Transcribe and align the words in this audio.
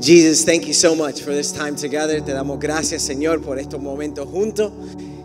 Jesus, 0.00 0.44
thank 0.44 0.66
you 0.66 0.74
so 0.74 0.94
much 0.96 1.22
for 1.22 1.32
this 1.32 1.52
time 1.52 1.76
together. 1.76 2.20
Te 2.20 2.32
damos 2.32 2.58
gracias, 2.58 3.02
Señor, 3.02 3.40
por 3.40 3.58
estos 3.58 3.80
momentos 3.80 4.28
juntos 4.28 4.72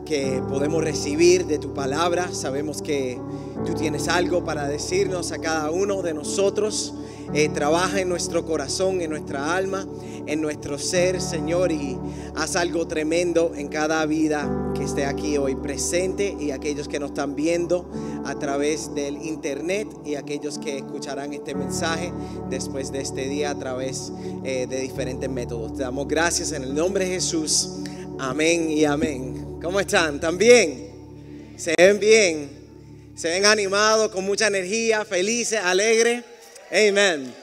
que 0.06 0.42
podemos 0.48 0.84
recibir 0.84 1.46
de 1.46 1.58
tu 1.58 1.74
palabra. 1.74 2.30
Sabemos 2.32 2.82
que 2.82 3.20
tú 3.66 3.74
tienes 3.74 4.08
algo 4.08 4.44
para 4.46 4.68
decirnos 4.68 5.32
a 5.32 5.40
cada 5.40 5.72
uno 5.72 6.02
de 6.02 6.14
nosotros. 6.14 6.94
Eh, 7.34 7.50
trabaja 7.50 8.00
en 8.00 8.10
nuestro 8.10 8.46
corazón, 8.46 9.02
en 9.02 9.10
nuestra 9.10 9.56
alma, 9.56 9.86
en 10.26 10.42
nuestro 10.42 10.80
ser, 10.80 11.22
Señor, 11.22 11.72
y 11.72 11.98
haz 12.36 12.56
algo 12.56 12.88
tremendo 12.88 13.52
en 13.56 13.68
cada 13.68 14.06
vida 14.06 14.72
que 14.76 14.84
esté 14.84 15.06
aquí 15.06 15.38
hoy 15.38 15.56
presente 15.56 16.36
y 16.40 16.52
aquellos 16.52 16.88
que 16.88 17.00
nos 17.00 17.10
están 17.10 17.36
viendo 17.36 17.90
a 18.26 18.36
través 18.36 18.94
del 18.94 19.18
internet 19.18 19.88
y 20.06 20.16
aquellos 20.16 20.58
que 20.58 20.78
escucharán 20.78 21.34
este 21.34 21.54
mensaje 21.54 22.14
después 22.50 22.92
de 22.92 23.02
este 23.02 23.28
día 23.28 23.52
a 23.52 23.60
través 23.60 24.12
eh, 24.44 24.68
de 24.70 24.80
diferentes 24.80 25.30
métodos. 25.30 25.76
Te 25.76 25.84
damos 25.84 26.08
gracias 26.08 26.54
en 26.54 26.64
el 26.64 26.74
nombre 26.74 27.06
de 27.06 27.12
Jesús. 27.16 27.80
Amén 28.20 28.70
y 28.70 28.86
amén. 28.86 29.60
¿Cómo 29.62 29.80
están? 29.80 30.20
¿También? 30.20 30.88
¿Se 31.58 31.74
ven 31.78 32.00
bien? 32.00 32.50
¿Se 33.16 33.30
ven 33.30 33.46
animados, 33.46 34.12
con 34.12 34.24
mucha 34.24 34.48
energía, 34.48 35.04
felices, 35.04 35.60
alegres? 35.62 36.24
Amén. 36.70 37.34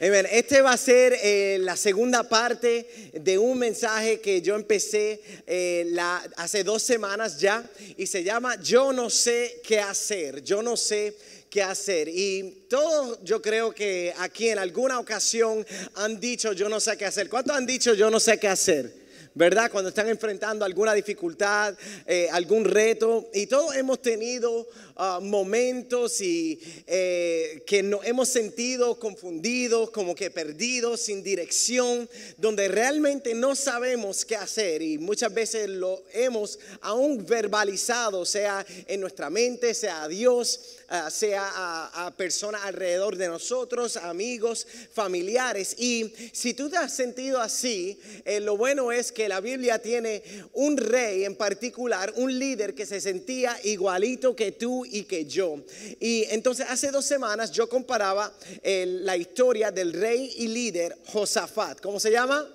Amén. 0.00 0.26
Este 0.30 0.62
va 0.62 0.72
a 0.72 0.76
ser 0.78 1.14
eh, 1.22 1.58
la 1.60 1.76
segunda 1.76 2.26
parte 2.26 2.88
de 3.12 3.36
un 3.36 3.58
mensaje 3.58 4.20
que 4.20 4.40
yo 4.40 4.54
empecé 4.54 5.20
eh, 5.46 5.94
hace 6.36 6.64
dos 6.64 6.82
semanas 6.82 7.38
ya 7.38 7.62
y 7.98 8.06
se 8.06 8.24
llama 8.24 8.58
Yo 8.62 8.94
no 8.94 9.10
sé 9.10 9.60
qué 9.62 9.80
hacer. 9.80 10.42
Yo 10.42 10.62
no 10.62 10.78
sé 10.78 11.14
qué 11.50 11.62
hacer. 11.62 12.08
Y 12.08 12.64
todos 12.70 13.18
yo 13.22 13.42
creo 13.42 13.74
que 13.74 14.14
aquí 14.16 14.48
en 14.48 14.58
alguna 14.58 14.98
ocasión 14.98 15.66
han 15.96 16.18
dicho 16.18 16.54
yo 16.54 16.70
no 16.70 16.80
sé 16.80 16.96
qué 16.96 17.04
hacer. 17.04 17.28
¿Cuántos 17.28 17.54
han 17.54 17.66
dicho 17.66 17.92
yo 17.92 18.10
no 18.10 18.18
sé 18.18 18.38
qué 18.38 18.48
hacer? 18.48 18.94
¿Verdad? 19.34 19.70
Cuando 19.70 19.90
están 19.90 20.08
enfrentando 20.08 20.64
alguna 20.64 20.92
dificultad, 20.92 21.74
eh, 22.06 22.28
algún 22.32 22.64
reto. 22.64 23.28
Y 23.32 23.46
todos 23.46 23.76
hemos 23.76 24.02
tenido 24.02 24.68
ah, 24.96 25.20
momentos 25.22 26.20
y 26.20 26.60
eh, 26.86 27.62
que 27.66 27.82
nos 27.82 28.04
hemos 28.04 28.28
sentido 28.28 28.98
confundidos, 28.98 29.90
como 29.90 30.14
que 30.14 30.30
perdidos, 30.30 31.00
sin 31.00 31.22
dirección, 31.22 32.08
donde 32.38 32.68
realmente 32.68 33.34
no 33.34 33.54
sabemos 33.54 34.24
qué 34.24 34.36
hacer. 34.36 34.82
Y 34.82 34.98
muchas 34.98 35.32
veces 35.32 35.68
lo 35.68 36.02
hemos 36.12 36.58
aún 36.80 37.24
verbalizado, 37.24 38.24
sea 38.24 38.66
en 38.86 39.00
nuestra 39.00 39.30
mente, 39.30 39.74
sea 39.74 40.02
a 40.02 40.08
Dios, 40.08 40.78
ah, 40.88 41.10
sea 41.10 41.50
a, 41.52 42.10
personas 42.16 42.64
alrededor 42.64 43.16
de 43.16 43.28
nosotros, 43.28 43.96
amigos, 43.96 44.66
familiares. 44.92 45.76
Y 45.78 46.12
si 46.32 46.54
tú 46.54 46.68
te 46.68 46.76
has 46.76 46.92
sentido 46.92 47.40
así, 47.40 47.98
eh, 48.24 48.40
lo 48.40 48.56
bueno 48.56 48.90
es 48.90 49.12
que 49.12 49.19
que 49.20 49.28
la 49.28 49.42
Biblia 49.42 49.78
tiene 49.78 50.22
un 50.54 50.78
rey 50.78 51.26
en 51.26 51.36
particular, 51.36 52.10
un 52.16 52.38
líder 52.38 52.74
que 52.74 52.86
se 52.86 53.02
sentía 53.02 53.54
igualito 53.64 54.34
que 54.34 54.52
tú 54.52 54.86
y 54.86 55.02
que 55.02 55.26
yo. 55.26 55.62
Y 56.00 56.24
entonces 56.30 56.64
hace 56.70 56.90
dos 56.90 57.04
semanas 57.04 57.52
yo 57.52 57.68
comparaba 57.68 58.32
la 58.64 59.18
historia 59.18 59.70
del 59.70 59.92
rey 59.92 60.32
y 60.38 60.48
líder 60.48 60.96
Josafat. 61.04 61.82
¿Cómo 61.82 62.00
se 62.00 62.10
llama? 62.10 62.48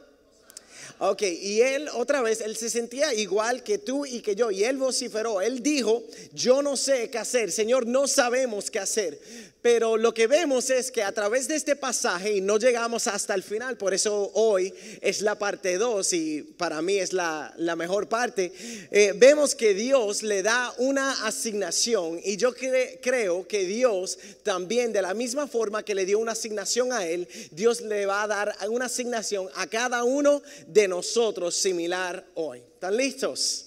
Ok, 0.97 1.21
y 1.21 1.61
él 1.61 1.87
otra 1.93 2.23
vez, 2.23 2.41
él 2.41 2.55
se 2.55 2.71
sentía 2.71 3.13
igual 3.13 3.61
que 3.61 3.77
tú 3.77 4.07
y 4.07 4.21
que 4.21 4.33
yo, 4.33 4.49
y 4.49 4.63
él 4.63 4.77
vociferó, 4.77 5.41
él 5.41 5.61
dijo, 5.61 6.03
yo 6.33 6.63
no 6.63 6.77
sé 6.77 7.11
qué 7.11 7.19
hacer, 7.19 7.51
Señor, 7.51 7.85
no 7.85 8.07
sabemos 8.07 8.71
qué 8.71 8.79
hacer. 8.79 9.19
Pero 9.65 9.97
lo 9.97 10.13
que 10.13 10.27
vemos 10.27 10.69
es 10.69 10.91
que 10.91 11.01
a 11.01 11.11
través 11.11 11.47
de 11.47 11.55
este 11.55 11.75
pasaje, 11.75 12.33
y 12.33 12.39
no 12.39 12.59
llegamos 12.59 13.07
hasta 13.07 13.33
el 13.33 13.41
final, 13.41 13.77
por 13.77 13.95
eso 13.95 14.29
hoy 14.35 14.71
es 15.01 15.21
la 15.21 15.39
parte 15.39 15.79
2 15.79 16.13
y 16.13 16.41
para 16.43 16.83
mí 16.83 16.97
es 16.97 17.13
la, 17.13 17.51
mejor 17.75 18.07
parte, 18.07 18.53
eh, 18.91 19.13
vemos 19.15 19.55
que 19.55 19.73
Dios 19.73 20.21
le 20.21 20.43
da 20.43 20.71
una 20.77 21.25
asignación 21.25 22.21
y 22.23 22.37
yo 22.37 22.53
creo 22.53 23.47
que 23.47 23.65
Dios 23.65 24.19
también 24.43 24.93
de 24.93 25.01
la 25.01 25.15
misma 25.15 25.47
forma 25.47 25.81
que 25.81 25.95
le 25.95 26.05
dio 26.05 26.19
una 26.19 26.33
asignación 26.33 26.93
a 26.93 27.03
él, 27.07 27.27
Dios 27.49 27.81
le 27.81 28.05
va 28.05 28.21
a 28.21 28.27
dar 28.27 28.55
una 28.69 28.85
asignación 28.85 29.49
a 29.55 29.65
cada 29.65 30.03
uno 30.03 30.43
de 30.67 30.87
nosotros 30.87 31.55
similar 31.55 32.23
hoy. 32.35 32.59
¿Están 32.59 32.95
listos 32.95 33.65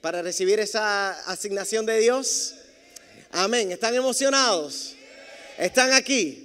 para 0.00 0.22
recibir 0.22 0.60
esa 0.60 1.10
asignación 1.28 1.86
de 1.86 1.98
Dios? 1.98 2.54
Amén. 3.32 3.72
¿Están 3.72 3.96
emocionados? 3.96 4.93
¿Están 5.58 5.92
aquí? 5.92 6.44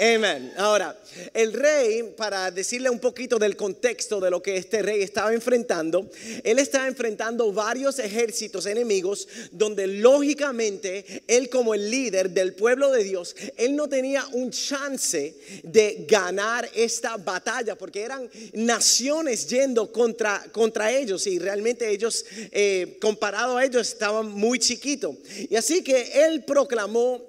Amén. 0.00 0.52
Ahora, 0.56 0.96
el 1.34 1.52
rey, 1.52 2.14
para 2.16 2.52
decirle 2.52 2.88
un 2.88 3.00
poquito 3.00 3.36
del 3.36 3.56
contexto 3.56 4.20
de 4.20 4.30
lo 4.30 4.40
que 4.40 4.56
este 4.56 4.80
rey 4.80 5.02
estaba 5.02 5.34
enfrentando, 5.34 6.08
él 6.44 6.60
estaba 6.60 6.86
enfrentando 6.86 7.52
varios 7.52 7.98
ejércitos 7.98 8.66
enemigos 8.66 9.26
donde 9.50 9.88
lógicamente 9.88 11.24
él 11.26 11.50
como 11.50 11.74
el 11.74 11.90
líder 11.90 12.30
del 12.30 12.54
pueblo 12.54 12.92
de 12.92 13.02
Dios, 13.02 13.34
él 13.56 13.74
no 13.74 13.88
tenía 13.88 14.24
un 14.32 14.50
chance 14.52 15.34
de 15.64 16.06
ganar 16.08 16.70
esta 16.74 17.16
batalla 17.16 17.76
porque 17.76 18.02
eran 18.02 18.30
naciones 18.52 19.48
yendo 19.48 19.92
contra, 19.92 20.44
contra 20.52 20.92
ellos 20.92 21.26
y 21.26 21.40
realmente 21.40 21.90
ellos, 21.90 22.24
eh, 22.52 22.96
comparado 23.00 23.56
a 23.56 23.64
ellos, 23.64 23.88
estaban 23.88 24.30
muy 24.30 24.58
chiquitos. 24.60 25.16
Y 25.50 25.56
así 25.56 25.82
que 25.82 26.24
él 26.24 26.44
proclamó 26.44 27.27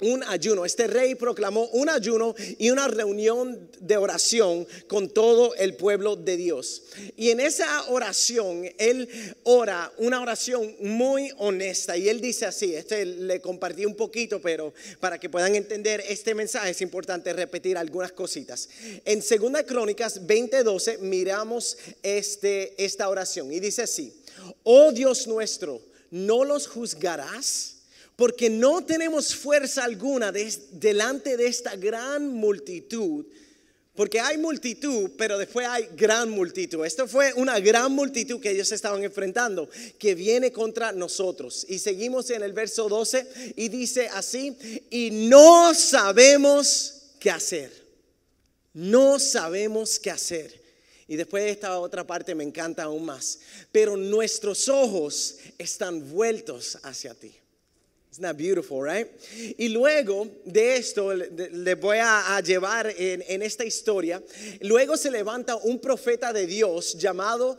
un 0.00 0.24
ayuno. 0.24 0.64
Este 0.64 0.86
rey 0.86 1.14
proclamó 1.14 1.66
un 1.68 1.88
ayuno 1.88 2.34
y 2.58 2.70
una 2.70 2.88
reunión 2.88 3.70
de 3.80 3.96
oración 3.96 4.66
con 4.88 5.08
todo 5.10 5.54
el 5.56 5.74
pueblo 5.74 6.16
de 6.16 6.36
Dios. 6.36 6.82
Y 7.16 7.30
en 7.30 7.40
esa 7.40 7.88
oración, 7.90 8.64
él 8.78 9.08
ora 9.44 9.92
una 9.98 10.20
oración 10.20 10.74
muy 10.80 11.30
honesta. 11.38 11.96
Y 11.96 12.08
él 12.08 12.20
dice 12.20 12.46
así, 12.46 12.74
este 12.74 13.04
le 13.04 13.40
compartí 13.40 13.84
un 13.84 13.94
poquito, 13.94 14.40
pero 14.40 14.72
para 15.00 15.18
que 15.18 15.28
puedan 15.28 15.54
entender 15.54 16.02
este 16.08 16.34
mensaje 16.34 16.70
es 16.70 16.80
importante 16.80 17.32
repetir 17.32 17.76
algunas 17.76 18.12
cositas. 18.12 18.68
En 19.04 19.20
2 19.20 19.62
Crónicas 19.66 20.26
20:12 20.26 20.98
miramos 20.98 21.76
este, 22.02 22.82
esta 22.82 23.08
oración 23.08 23.52
y 23.52 23.60
dice 23.60 23.82
así, 23.82 24.12
oh 24.62 24.92
Dios 24.92 25.26
nuestro, 25.26 25.80
¿no 26.10 26.44
los 26.44 26.66
juzgarás? 26.66 27.79
Porque 28.20 28.50
no 28.50 28.84
tenemos 28.84 29.34
fuerza 29.34 29.82
alguna 29.82 30.30
delante 30.30 31.38
de 31.38 31.46
esta 31.46 31.74
gran 31.74 32.28
multitud. 32.28 33.24
Porque 33.94 34.20
hay 34.20 34.36
multitud, 34.36 35.12
pero 35.16 35.38
después 35.38 35.66
hay 35.66 35.88
gran 35.96 36.28
multitud. 36.28 36.84
Esto 36.84 37.08
fue 37.08 37.32
una 37.32 37.58
gran 37.60 37.92
multitud 37.92 38.38
que 38.38 38.50
ellos 38.50 38.70
estaban 38.72 39.02
enfrentando, 39.02 39.70
que 39.98 40.14
viene 40.14 40.52
contra 40.52 40.92
nosotros. 40.92 41.64
Y 41.66 41.78
seguimos 41.78 42.28
en 42.28 42.42
el 42.42 42.52
verso 42.52 42.90
12 42.90 43.54
y 43.56 43.70
dice 43.70 44.10
así, 44.12 44.54
y 44.90 45.10
no 45.10 45.72
sabemos 45.72 47.04
qué 47.18 47.30
hacer. 47.30 47.72
No 48.74 49.18
sabemos 49.18 49.98
qué 49.98 50.10
hacer. 50.10 50.60
Y 51.08 51.16
después 51.16 51.42
de 51.44 51.52
esta 51.52 51.78
otra 51.78 52.06
parte 52.06 52.34
me 52.34 52.44
encanta 52.44 52.82
aún 52.82 53.06
más. 53.06 53.38
Pero 53.72 53.96
nuestros 53.96 54.68
ojos 54.68 55.36
están 55.56 56.12
vueltos 56.12 56.76
hacia 56.82 57.14
ti. 57.14 57.32
Isn't 58.12 58.22
that 58.22 58.36
beautiful, 58.36 58.82
right? 58.82 59.06
Y 59.56 59.68
luego 59.68 60.26
de 60.44 60.76
esto, 60.76 61.14
le 61.14 61.74
voy 61.76 61.98
a, 62.00 62.40
llevar 62.40 62.92
en, 62.96 63.22
en, 63.28 63.42
esta 63.42 63.64
historia. 63.64 64.20
Luego 64.62 64.96
se 64.96 65.12
levanta 65.12 65.54
un 65.54 65.78
profeta 65.78 66.32
de 66.32 66.44
Dios 66.46 66.98
llamado 66.98 67.56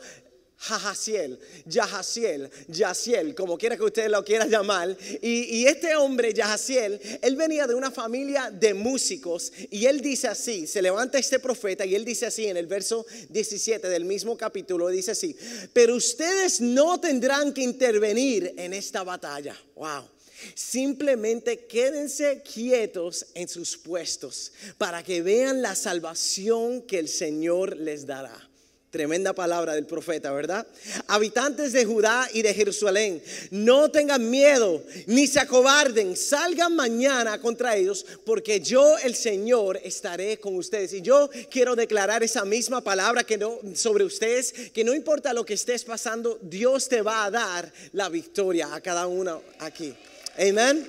Jahaziel, 0.57 1.40
Yahaziel, 1.66 2.50
Yaciel, 2.67 3.34
como 3.34 3.57
quiera 3.57 3.75
que 3.75 3.84
usted 3.84 4.09
lo 4.09 4.23
quiera 4.23 4.45
llamar. 4.45 4.95
Y, 5.22 5.57
y, 5.57 5.66
este 5.66 5.95
hombre, 5.95 6.34
Yahaziel, 6.34 7.00
él 7.22 7.35
venía 7.35 7.66
de 7.66 7.73
una 7.73 7.90
familia 7.90 8.51
de 8.51 8.75
músicos 8.75 9.51
y 9.72 9.85
él 9.85 10.01
dice 10.01 10.28
así, 10.28 10.67
se 10.67 10.81
levanta 10.81 11.17
este 11.17 11.40
profeta 11.40 11.84
y 11.84 11.96
él 11.96 12.05
dice 12.05 12.28
así 12.28 12.46
en 12.46 12.58
el 12.58 12.67
verso 12.67 13.05
17 13.29 13.90
del 13.90 14.05
mismo 14.05 14.37
capítulo, 14.37 14.90
dice 14.90 15.11
así, 15.11 15.35
pero 15.73 15.96
ustedes 15.96 16.61
no 16.61 16.99
tendrán 16.99 17.53
que 17.53 17.64
intervenir 17.64 18.53
en 18.55 18.73
esta 18.73 19.03
batalla. 19.03 19.59
Wow. 19.75 20.21
Simplemente 20.53 21.66
quédense 21.66 22.41
quietos 22.41 23.28
en 23.34 23.47
sus 23.47 23.78
puestos 23.78 24.52
para 24.78 25.03
que 25.03 25.22
vean 25.22 25.61
la 25.61 25.76
salvación 25.76 26.82
que 26.84 26.99
el 26.99 27.08
Señor 27.08 27.78
les 27.78 28.05
dará. 28.05 28.52
Tremenda 28.91 29.32
palabra 29.32 29.73
del 29.73 29.85
profeta, 29.85 30.34
¿verdad? 30.34 30.67
Habitantes 31.08 31.72
de 31.72 31.85
Judá 31.85 32.28
y 32.34 32.41
de 32.41 32.53
Jerusalén, 32.53 33.23
no 33.49 33.90
tengan 33.90 34.29
miedo 34.29 34.84
ni 35.08 35.28
se 35.28 35.40
acobarden, 35.40 36.17
salgan 36.17 36.76
mañana 36.76 37.40
contra 37.40 37.78
ellos, 37.78 38.05
porque 38.26 38.59
yo, 38.59 38.97
el 38.97 39.16
Señor, 39.16 39.79
estaré 39.82 40.41
con 40.41 40.58
ustedes. 40.58 40.91
Y 40.91 41.02
yo 41.02 41.29
quiero 41.49 41.78
declarar 41.78 42.22
esa 42.22 42.44
misma 42.44 42.82
palabra 42.82 43.23
que 43.23 43.40
sobre 43.76 44.03
ustedes, 44.03 44.52
que 44.73 44.84
no 44.84 44.94
importa 44.94 45.32
lo 45.32 45.46
que 45.46 45.53
estés 45.53 45.85
pasando, 45.85 46.37
Dios 46.41 46.90
te 46.90 47.02
va 47.02 47.23
a 47.23 47.32
dar 47.32 47.72
la 47.94 48.09
victoria 48.09 48.76
a 48.76 48.82
cada 48.82 49.08
uno 49.08 49.41
aquí. 49.59 49.96
Amén. 50.37 50.87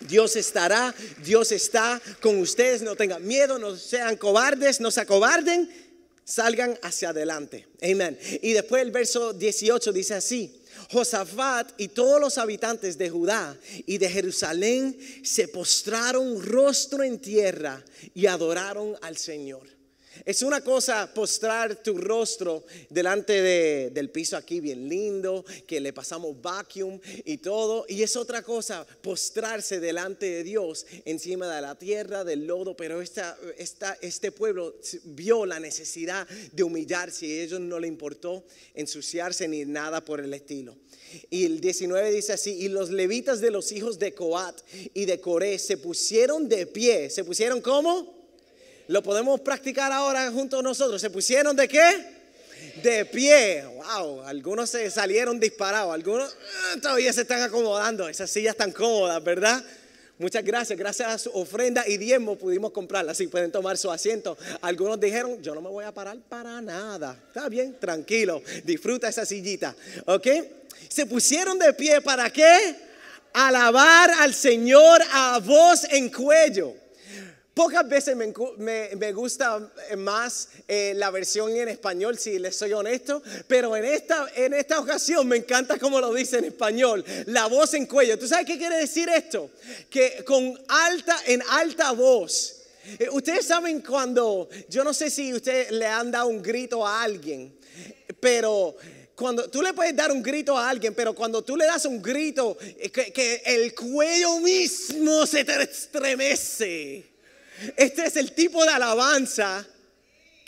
Dios 0.00 0.36
estará, 0.36 0.94
Dios 1.22 1.52
está 1.52 2.00
con 2.20 2.38
ustedes, 2.38 2.82
no 2.82 2.96
tengan 2.96 3.26
miedo, 3.26 3.58
no 3.58 3.76
sean 3.76 4.16
cobardes, 4.16 4.80
no 4.80 4.90
se 4.90 5.02
acobarden, 5.02 5.70
salgan 6.24 6.78
hacia 6.82 7.10
adelante. 7.10 7.66
Amén. 7.82 8.18
Y 8.42 8.52
después 8.52 8.82
el 8.82 8.90
verso 8.90 9.32
18 9.32 9.92
dice 9.92 10.14
así. 10.14 10.56
Josafat 10.90 11.72
y 11.76 11.88
todos 11.88 12.20
los 12.20 12.38
habitantes 12.38 12.96
de 12.98 13.10
Judá 13.10 13.56
y 13.86 13.98
de 13.98 14.08
Jerusalén 14.08 14.98
se 15.22 15.46
postraron 15.46 16.42
rostro 16.42 17.04
en 17.04 17.20
tierra 17.20 17.84
y 18.14 18.26
adoraron 18.26 18.96
al 19.02 19.16
Señor. 19.16 19.79
Es 20.24 20.42
una 20.42 20.60
cosa 20.62 21.12
postrar 21.12 21.82
tu 21.82 21.96
rostro 21.96 22.64
delante 22.88 23.90
del 23.90 24.10
piso 24.10 24.36
aquí 24.36 24.60
bien 24.60 24.88
lindo, 24.88 25.44
que 25.66 25.80
le 25.80 25.92
pasamos 25.92 26.40
vacuum 26.40 27.00
y 27.24 27.38
todo. 27.38 27.84
Y 27.88 28.02
es 28.02 28.16
otra 28.16 28.42
cosa 28.42 28.86
postrarse 29.02 29.80
delante 29.80 30.26
de 30.26 30.44
Dios 30.44 30.86
encima 31.04 31.54
de 31.54 31.62
la 31.62 31.78
tierra, 31.78 32.24
del 32.24 32.46
lodo. 32.46 32.76
Pero 32.76 33.00
esta, 33.00 33.38
este 34.00 34.32
pueblo 34.32 34.76
vio 35.04 35.46
la 35.46 35.60
necesidad 35.60 36.28
de 36.52 36.62
humillarse 36.62 37.26
y 37.26 37.38
a 37.38 37.42
ellos 37.42 37.60
no 37.60 37.78
le 37.78 37.88
importó 37.88 38.44
ensuciarse 38.74 39.48
ni 39.48 39.64
nada 39.64 40.04
por 40.04 40.20
el 40.20 40.32
estilo. 40.34 40.76
Y 41.28 41.44
el 41.44 41.60
19 41.60 42.12
dice 42.12 42.32
así, 42.32 42.52
y 42.52 42.68
los 42.68 42.90
levitas 42.90 43.40
de 43.40 43.50
los 43.50 43.72
hijos 43.72 43.98
de 43.98 44.14
Coat 44.14 44.60
y 44.94 45.06
de 45.06 45.20
Coré 45.20 45.58
se 45.58 45.76
pusieron 45.76 46.48
de 46.48 46.66
pie. 46.66 47.10
¿Se 47.10 47.24
pusieron 47.24 47.60
cómo? 47.60 48.19
Lo 48.90 49.04
podemos 49.04 49.40
practicar 49.40 49.92
ahora 49.92 50.32
junto 50.32 50.58
a 50.58 50.62
nosotros. 50.62 51.00
¿Se 51.00 51.10
pusieron 51.10 51.54
de 51.54 51.68
qué? 51.68 52.06
De 52.82 53.04
pie. 53.04 53.64
Wow, 53.64 54.22
algunos 54.22 54.68
se 54.68 54.90
salieron 54.90 55.38
disparados, 55.38 55.94
algunos 55.94 56.28
eh, 56.32 56.80
todavía 56.82 57.12
se 57.12 57.20
están 57.20 57.40
acomodando. 57.40 58.08
Esas 58.08 58.28
sillas 58.28 58.50
están 58.54 58.72
cómodas, 58.72 59.22
¿verdad? 59.22 59.62
Muchas 60.18 60.42
gracias. 60.42 60.76
Gracias 60.76 61.08
a 61.08 61.18
su 61.18 61.30
ofrenda 61.30 61.86
y 61.86 61.98
diezmo 61.98 62.34
pudimos 62.34 62.72
comprarla. 62.72 63.12
Así 63.12 63.28
pueden 63.28 63.52
tomar 63.52 63.78
su 63.78 63.92
asiento. 63.92 64.36
Algunos 64.60 64.98
dijeron, 64.98 65.40
yo 65.40 65.54
no 65.54 65.60
me 65.60 65.68
voy 65.68 65.84
a 65.84 65.94
parar 65.94 66.18
para 66.28 66.60
nada. 66.60 67.16
Está 67.28 67.48
bien, 67.48 67.78
tranquilo. 67.78 68.42
Disfruta 68.64 69.08
esa 69.08 69.24
sillita. 69.24 69.72
¿Ok? 70.06 70.26
Se 70.88 71.06
pusieron 71.06 71.60
de 71.60 71.72
pie 71.74 72.00
para 72.00 72.28
qué? 72.30 72.74
Alabar 73.34 74.10
al 74.18 74.34
Señor 74.34 75.00
a 75.12 75.38
voz 75.38 75.84
en 75.92 76.10
cuello. 76.10 76.74
Pocas 77.60 77.86
veces 77.86 78.16
me, 78.16 79.12
gusta 79.12 79.70
más 79.98 80.48
eh, 80.66 80.94
la 80.96 81.10
versión 81.10 81.54
en 81.54 81.68
español, 81.68 82.16
si 82.16 82.38
les 82.38 82.56
soy 82.56 82.72
honesto, 82.72 83.22
pero 83.46 83.76
en 83.76 83.84
esta, 83.84 84.28
en 84.34 84.54
esta 84.54 84.80
ocasión 84.80 85.28
me 85.28 85.36
encanta 85.36 85.78
como 85.78 86.00
lo 86.00 86.14
dice 86.14 86.38
en 86.38 86.46
español, 86.46 87.04
la 87.26 87.48
voz 87.48 87.74
en 87.74 87.84
cuello. 87.84 88.18
¿Tú 88.18 88.26
sabes 88.26 88.46
qué 88.46 88.56
quiere 88.56 88.76
decir 88.76 89.10
esto? 89.10 89.50
Que 89.90 90.24
con 90.24 90.58
alta, 90.68 91.18
en 91.26 91.42
alta 91.50 91.92
voz. 91.92 92.62
Eh, 92.98 93.10
ustedes 93.10 93.44
saben 93.44 93.82
cuando, 93.82 94.48
yo 94.70 94.82
no 94.82 94.94
sé 94.94 95.10
si 95.10 95.34
ustedes 95.34 95.70
le 95.70 95.86
han 95.86 96.10
dado 96.10 96.28
un 96.28 96.40
grito 96.40 96.86
a 96.86 97.02
alguien, 97.02 97.54
pero 98.20 98.74
cuando 99.14 99.50
tú 99.50 99.60
le 99.60 99.74
puedes 99.74 99.94
dar 99.94 100.10
un 100.12 100.22
grito 100.22 100.56
a 100.56 100.70
alguien, 100.70 100.94
pero 100.94 101.14
cuando 101.14 101.44
tú 101.44 101.58
le 101.58 101.66
das 101.66 101.84
un 101.84 102.00
grito, 102.00 102.56
eh, 102.78 102.88
que, 102.88 103.12
que 103.12 103.42
el 103.44 103.74
cuello 103.74 104.38
mismo 104.38 105.26
se 105.26 105.44
te 105.44 105.62
estremece. 105.62 107.10
Este 107.76 108.06
es 108.06 108.16
el 108.16 108.32
tipo 108.32 108.64
de 108.64 108.70
alabanza 108.70 109.66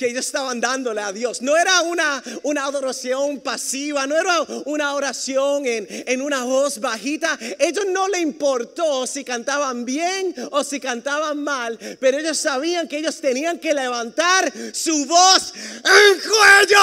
que 0.02 0.08
ellos 0.08 0.26
estaban 0.26 0.60
dándole 0.60 1.00
a 1.00 1.12
Dios. 1.12 1.42
No 1.42 1.56
era 1.56 1.80
una, 1.82 2.20
una 2.42 2.64
adoración 2.64 3.38
pasiva, 3.38 4.04
no 4.04 4.16
era 4.16 4.42
una 4.64 4.94
oración 4.94 5.64
en, 5.64 5.86
en, 5.88 6.20
una 6.20 6.42
voz 6.42 6.80
bajita. 6.80 7.38
Ellos 7.56 7.86
no 7.88 8.08
le 8.08 8.18
importó 8.18 9.06
si 9.06 9.22
cantaban 9.22 9.84
bien 9.84 10.34
o 10.50 10.64
si 10.64 10.80
cantaban 10.80 11.40
mal, 11.40 11.78
pero 12.00 12.18
ellos 12.18 12.36
sabían 12.36 12.88
que 12.88 12.98
ellos 12.98 13.20
tenían 13.20 13.60
que 13.60 13.72
levantar 13.72 14.52
su 14.72 15.06
voz 15.06 15.54
en 15.84 16.20
cuello. 16.28 16.80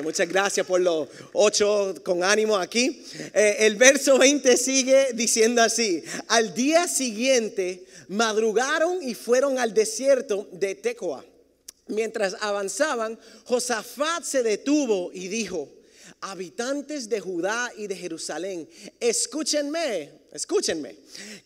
Muchas 0.02 0.26
gracias 0.28 0.66
por 0.66 0.80
los 0.80 1.06
ocho 1.34 1.94
con 2.02 2.24
ánimo 2.24 2.56
aquí. 2.56 3.04
Eh, 3.32 3.58
el 3.60 3.76
verso 3.76 4.18
20 4.18 4.56
sigue 4.56 5.10
diciendo 5.14 5.62
así, 5.62 6.02
al 6.26 6.52
día 6.52 6.88
siguiente 6.88 7.84
madrugaron 8.10 9.00
y 9.02 9.14
fueron 9.14 9.58
al 9.58 9.72
desierto 9.72 10.48
de 10.50 10.74
Tecoa. 10.74 11.24
Mientras 11.86 12.36
avanzaban, 12.40 13.18
Josafat 13.44 14.24
se 14.24 14.42
detuvo 14.42 15.12
y 15.12 15.28
dijo, 15.28 15.68
habitantes 16.20 17.08
de 17.08 17.20
Judá 17.20 17.72
y 17.76 17.86
de 17.86 17.94
Jerusalén, 17.94 18.68
escúchenme, 18.98 20.10
escúchenme, 20.32 20.96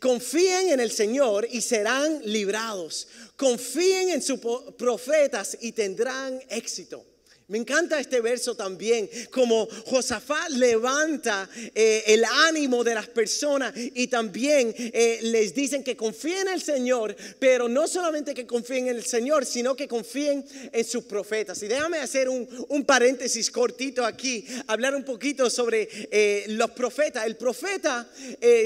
confíen 0.00 0.70
en 0.70 0.80
el 0.80 0.90
Señor 0.90 1.46
y 1.50 1.60
serán 1.60 2.22
librados, 2.24 3.08
confíen 3.36 4.08
en 4.08 4.22
sus 4.22 4.40
profetas 4.78 5.58
y 5.60 5.72
tendrán 5.72 6.40
éxito. 6.48 7.04
Me 7.46 7.58
encanta 7.58 8.00
este 8.00 8.22
verso 8.22 8.54
también, 8.54 9.10
como 9.30 9.66
Josafat 9.66 10.48
levanta 10.48 11.46
eh, 11.74 12.02
el 12.06 12.24
ánimo 12.24 12.82
de 12.82 12.94
las 12.94 13.06
personas 13.08 13.74
y 13.76 14.06
también 14.06 14.74
eh, 14.78 15.18
les 15.20 15.54
dicen 15.54 15.84
que 15.84 15.94
confíen 15.94 16.48
en 16.48 16.54
el 16.54 16.62
Señor, 16.62 17.14
pero 17.38 17.68
no 17.68 17.86
solamente 17.86 18.32
que 18.32 18.46
confíen 18.46 18.88
en 18.88 18.96
el 18.96 19.04
Señor, 19.04 19.44
sino 19.44 19.76
que 19.76 19.86
confíen 19.86 20.42
en 20.72 20.84
sus 20.86 21.04
profetas. 21.04 21.62
Y 21.62 21.68
déjame 21.68 21.98
hacer 21.98 22.30
un, 22.30 22.46
paréntesis 22.86 23.50
cortito 23.50 24.06
aquí, 24.06 24.46
hablar 24.66 24.94
un 24.94 25.04
poquito 25.04 25.50
sobre 25.50 25.86
eh, 26.10 26.46
los 26.48 26.70
profetas. 26.70 27.26
El 27.26 27.36
profeta, 27.36 28.08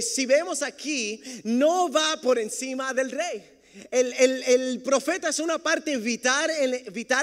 si 0.01 0.25
vemos 0.25 0.63
aquí, 0.63 1.21
no 1.43 1.91
va 1.91 2.21
por 2.21 2.39
encima 2.39 2.95
del 2.95 3.11
rey. 3.11 3.58
El, 3.91 4.81
profeta 4.83 5.29
es 5.29 5.39
una 5.39 5.59
parte 5.59 5.97
vital 5.97 6.51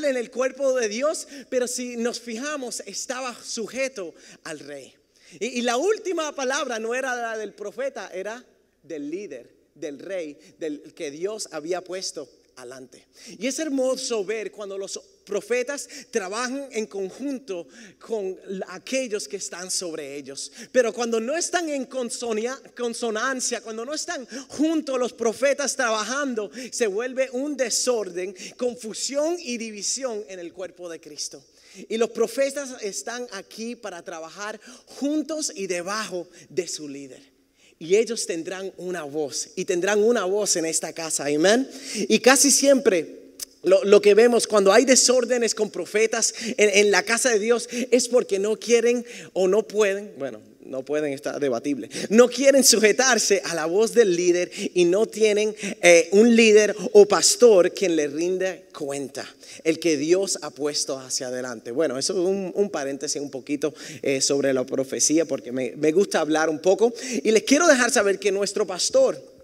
en, 0.06 0.18
el 0.18 0.32
cuerpo 0.32 0.74
de 0.74 0.88
Dios, 0.90 1.28
pero 1.50 1.68
si 1.68 1.98
nos 1.98 2.20
fijamos, 2.20 2.82
estaba 2.86 3.36
sujeto 3.44 4.14
al 4.44 4.60
rey. 4.60 4.94
Y 5.40 5.62
la 5.62 5.78
última 5.78 6.34
palabra 6.34 6.80
no 6.80 6.94
era 6.96 7.16
la 7.16 7.38
del 7.38 7.54
profeta, 7.54 8.10
era 8.14 8.44
del 8.84 9.10
líder, 9.10 9.54
del 9.74 10.00
rey, 10.00 10.38
del 10.60 10.94
que 10.94 11.12
Dios 11.12 11.50
había 11.52 11.84
puesto 11.84 12.30
adelante. 12.56 13.06
Y 13.38 13.48
es 13.48 13.60
hermoso 13.60 14.24
ver 14.24 14.52
cuando 14.52 14.78
los 14.78 15.00
profetas 15.26 15.88
trabajan 16.12 16.70
en 16.72 16.86
conjunto 16.86 17.68
con 18.00 18.38
aquellos 18.68 19.28
que 19.28 19.38
están 19.38 19.70
sobre 19.70 20.16
ellos. 20.16 20.52
Pero 20.72 20.94
cuando 20.94 21.20
no 21.20 21.36
están 21.36 21.68
en 21.70 21.86
consonancia, 21.86 23.62
cuando 23.62 23.86
no 23.86 23.94
están 23.94 24.26
juntos 24.48 25.00
los 25.00 25.14
profetas 25.14 25.76
trabajando, 25.76 26.50
se 26.72 26.88
vuelve 26.88 27.30
un 27.32 27.58
desorden, 27.58 28.36
confusión 28.58 29.36
y 29.40 29.58
división 29.58 30.24
en 30.30 30.40
el 30.40 30.54
cuerpo 30.54 30.88
de 30.88 31.02
Cristo. 31.02 31.44
Y 31.90 31.98
los 31.98 32.12
profetas 32.12 32.82
están 32.82 33.28
aquí 33.34 33.76
para 33.76 34.02
trabajar 34.02 34.62
juntos 34.86 35.52
y 35.54 35.68
debajo 35.68 36.30
de 36.50 36.68
su 36.68 36.88
líder 36.88 37.35
y 37.80 37.96
ellos 37.96 38.26
tendrán 38.26 38.72
una 38.78 39.04
voz 39.04 39.50
y 39.56 39.66
tendrán 39.66 40.04
una 40.04 40.26
voz 40.26 40.56
en 40.56 40.66
esta 40.66 40.94
casa, 40.94 41.26
amén. 41.26 41.70
Y 42.08 42.20
casi 42.20 42.52
siempre 42.52 43.26
lo, 43.64 44.02
que 44.02 44.14
vemos 44.14 44.48
cuando 44.48 44.72
hay 44.72 44.86
desórdenes 44.86 45.56
con 45.56 45.72
profetas 45.72 46.34
en, 46.58 46.70
en, 46.70 46.92
la 46.92 47.04
casa 47.04 47.32
de 47.32 47.40
Dios 47.40 47.68
es 47.92 48.08
porque 48.08 48.40
no 48.40 48.58
quieren 48.58 49.06
o 49.34 49.48
no 49.48 49.68
pueden, 49.68 50.14
bueno, 50.18 50.40
no 50.66 50.84
pueden 50.84 51.14
estar 51.14 51.40
debatible. 51.40 51.90
No 52.10 52.28
quieren 52.28 52.64
sujetarse 52.64 53.42
a 53.46 53.56
la 53.56 53.66
voz 53.66 53.94
del 53.94 54.16
líder 54.16 54.52
y 54.74 54.86
no 54.86 55.06
tienen 55.06 55.56
eh, 55.82 56.10
un 56.12 56.36
líder 56.36 56.76
o 56.94 57.06
pastor 57.06 57.74
quien 57.74 57.96
le 57.96 58.08
rinde 58.08 58.66
cuenta, 58.78 59.26
el 59.64 59.80
que 59.80 59.98
Dios 59.98 60.40
ha 60.42 60.50
puesto 60.50 60.98
hacia 61.00 61.28
adelante. 61.28 61.72
Bueno, 61.72 61.98
eso 61.98 62.14
es 62.14 62.54
un, 62.56 62.70
paréntesis 62.70 63.22
un 63.22 63.32
poquito 63.32 63.74
eh, 64.02 64.22
sobre 64.22 64.54
la 64.54 64.66
profecía 64.66 65.26
porque 65.26 65.52
me, 65.52 65.74
me 65.78 65.92
gusta 65.92 66.20
hablar 66.20 66.50
un 66.50 66.60
poco 66.60 66.94
y 67.24 67.32
les 67.32 67.44
quiero 67.44 67.68
dejar 67.68 67.92
saber 67.92 68.20
que 68.20 68.32
nuestro 68.32 68.66
pastor, 68.66 69.36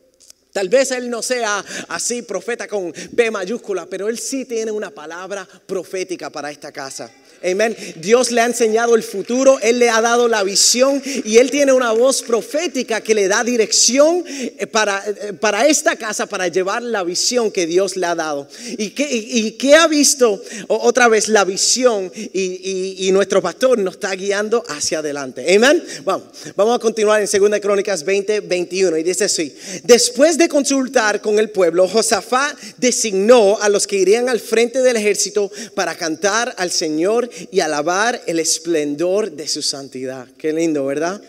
Tal 0.51 0.68
vez 0.68 0.92
él 0.92 1.10
no 1.10 1.22
sea 1.22 1.63
así 1.88 2.24
profeta 2.24 2.68
con 2.68 2.92
P 2.92 3.32
mayúscula, 3.32 3.86
pero 3.86 4.10
él 4.10 4.20
sí 4.20 4.46
tiene 4.46 4.72
una 4.72 4.92
palabra 4.92 5.48
profética 5.66 6.30
para 6.30 6.51
esta 6.51 6.72
casa. 6.72 7.10
Amén. 7.43 7.75
Dios 7.95 8.31
le 8.31 8.41
ha 8.41 8.45
enseñado 8.45 8.95
el 8.95 9.01
futuro, 9.01 9.57
Él 9.63 9.79
le 9.79 9.89
ha 9.89 10.00
dado 10.00 10.27
la 10.27 10.43
visión 10.43 11.01
y 11.25 11.38
Él 11.38 11.50
tiene 11.50 11.74
una 11.74 11.91
voz 11.91 12.21
profética 12.21 13.01
que 13.01 13.15
le 13.15 13.27
da 13.27 13.43
dirección 13.43 14.24
eh, 14.27 14.67
para, 14.67 15.03
eh, 15.07 15.33
para 15.33 15.65
esta 15.65 15.95
casa, 15.95 16.27
para 16.27 16.50
llevar 16.50 16.83
la 16.83 17.03
visión 17.03 17.50
que 17.50 17.65
Dios 17.65 17.98
le 17.98 18.05
ha 18.05 18.13
dado. 18.13 18.48
¿Y 18.77 18.91
que, 18.91 19.07
y, 19.12 19.71
ha 19.71 19.88
visto 19.88 20.43
otra 20.67 21.07
vez 21.07 21.29
la 21.29 21.45
visión 21.45 22.12
y, 22.13 23.07
y, 23.07 23.12
nuestro 23.12 23.41
pastor 23.41 23.79
nos 23.79 23.95
está 23.95 24.13
guiando 24.13 24.63
hacia 24.67 25.00
adelante? 25.00 25.55
Amén. 25.55 25.83
Vamos, 26.03 26.27
vamos 26.55 26.75
a 26.75 26.79
continuar 26.79 27.21
en 27.21 27.27
2 27.27 27.60
Crónicas 27.60 28.03
20, 28.03 28.41
21 28.41 28.98
y 28.98 29.03
dice 29.03 29.24
así. 29.24 29.55
Después 29.83 30.38
de 30.38 30.48
consultar 30.48 31.21
con 31.21 31.39
el 31.39 31.50
pueblo, 31.50 31.88
Josafat 31.88 32.55
designó 32.77 33.57
a 33.62 33.69
los 33.69 33.88
que 33.88 33.95
irían 33.95 34.29
al 34.29 34.39
frente 34.39 34.81
del 34.81 34.98
ejército 34.98 35.50
para 35.74 35.95
cantar 35.95 36.53
al 36.57 36.69
Señor 36.69 37.31
y 37.52 37.60
alabar 37.60 38.22
el 38.28 38.40
esplendor 38.40 39.32
de 39.32 39.48
su 39.48 39.62
santidad. 39.62 40.28
Qué 40.38 40.54
lindo, 40.54 40.86
¿verdad? 40.86 41.22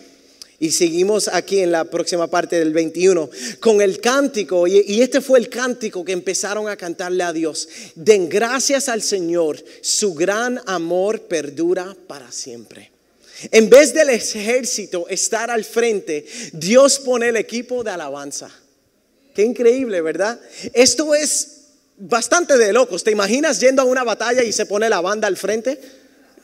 Y 0.59 0.71
seguimos 0.71 1.27
aquí 1.27 1.59
en 1.59 1.73
la 1.73 1.83
próxima 1.83 2.27
parte 2.27 2.57
del 2.57 2.71
21 2.71 3.29
con 3.59 3.81
el 3.81 3.99
cántico. 3.99 4.65
Y, 4.65 5.01
este 5.01 5.19
fue 5.19 5.39
el 5.39 5.49
cántico 5.49 6.05
que 6.05 6.13
empezaron 6.13 6.69
a 6.69 6.77
cantarle 6.77 7.23
a 7.23 7.33
Dios. 7.33 7.67
Den 7.95 8.29
gracias 8.29 8.87
al 8.87 9.01
Señor, 9.01 9.61
su 9.81 10.13
gran 10.13 10.61
amor 10.65 11.23
perdura 11.23 11.95
para 12.07 12.31
siempre. 12.31 12.91
En 13.51 13.69
vez 13.69 13.93
del 13.93 14.09
ejército 14.09 15.05
estar 15.09 15.51
al 15.51 15.65
frente, 15.65 16.25
Dios 16.53 16.99
pone 16.99 17.27
el 17.27 17.35
equipo 17.35 17.83
de 17.83 17.91
alabanza. 17.91 18.49
Qué 19.35 19.41
increíble, 19.41 19.99
¿verdad? 20.01 20.39
Esto 20.73 21.13
es 21.13 21.52
bastante 21.97 22.57
de 22.57 22.73
locos. 22.73 23.03
¿Te 23.03 23.11
imaginas 23.11 23.59
yendo 23.59 23.81
a 23.81 23.85
una 23.85 24.03
batalla 24.03 24.43
y 24.43 24.51
se 24.51 24.65
pone 24.65 24.89
la 24.89 25.01
banda 25.01 25.27
al 25.27 25.37
frente? 25.37 25.79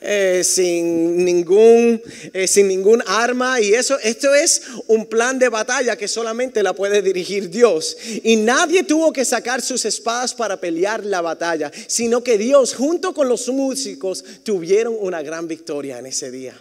Eh, 0.02 0.40
sin, 0.44 1.22
ningún, 1.26 2.00
eh, 2.32 2.46
sin 2.46 2.68
ningún 2.68 3.02
arma 3.06 3.60
y 3.60 3.74
eso, 3.74 3.98
esto 3.98 4.34
es 4.34 4.62
un 4.86 5.04
plan 5.04 5.38
de 5.38 5.50
batalla 5.50 5.94
que 5.94 6.08
solamente 6.08 6.62
la 6.62 6.72
puede 6.72 7.02
dirigir 7.02 7.50
Dios. 7.50 7.98
Y 8.24 8.36
nadie 8.36 8.82
tuvo 8.84 9.12
que 9.12 9.26
sacar 9.26 9.60
sus 9.60 9.84
espadas 9.84 10.32
para 10.32 10.58
pelear 10.58 11.04
la 11.04 11.20
batalla, 11.20 11.70
sino 11.86 12.24
que 12.24 12.38
Dios 12.38 12.74
junto 12.74 13.12
con 13.12 13.28
los 13.28 13.46
músicos 13.48 14.24
tuvieron 14.42 14.96
una 14.98 15.20
gran 15.20 15.46
victoria 15.46 15.98
en 15.98 16.06
ese 16.06 16.30
día. 16.30 16.58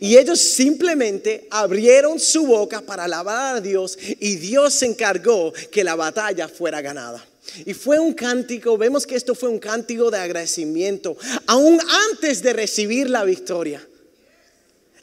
Y 0.00 0.16
ellos 0.16 0.40
simplemente 0.40 1.46
abrieron 1.50 2.18
su 2.18 2.46
boca 2.46 2.80
para 2.80 3.04
alabar 3.04 3.56
a 3.56 3.60
Dios 3.60 3.96
y 4.18 4.36
Dios 4.36 4.74
se 4.74 4.86
encargó 4.86 5.52
que 5.70 5.84
la 5.84 5.94
batalla 5.94 6.48
fuera 6.48 6.80
ganada. 6.80 7.24
Y 7.64 7.74
fue 7.74 7.98
un 7.98 8.14
cántico, 8.14 8.76
vemos 8.76 9.06
que 9.06 9.16
esto 9.16 9.34
fue 9.34 9.48
un 9.48 9.58
cántico 9.58 10.10
de 10.10 10.18
agradecimiento, 10.18 11.16
aún 11.46 11.80
antes 12.10 12.42
de 12.42 12.52
recibir 12.52 13.10
la 13.10 13.24
victoria. 13.24 13.86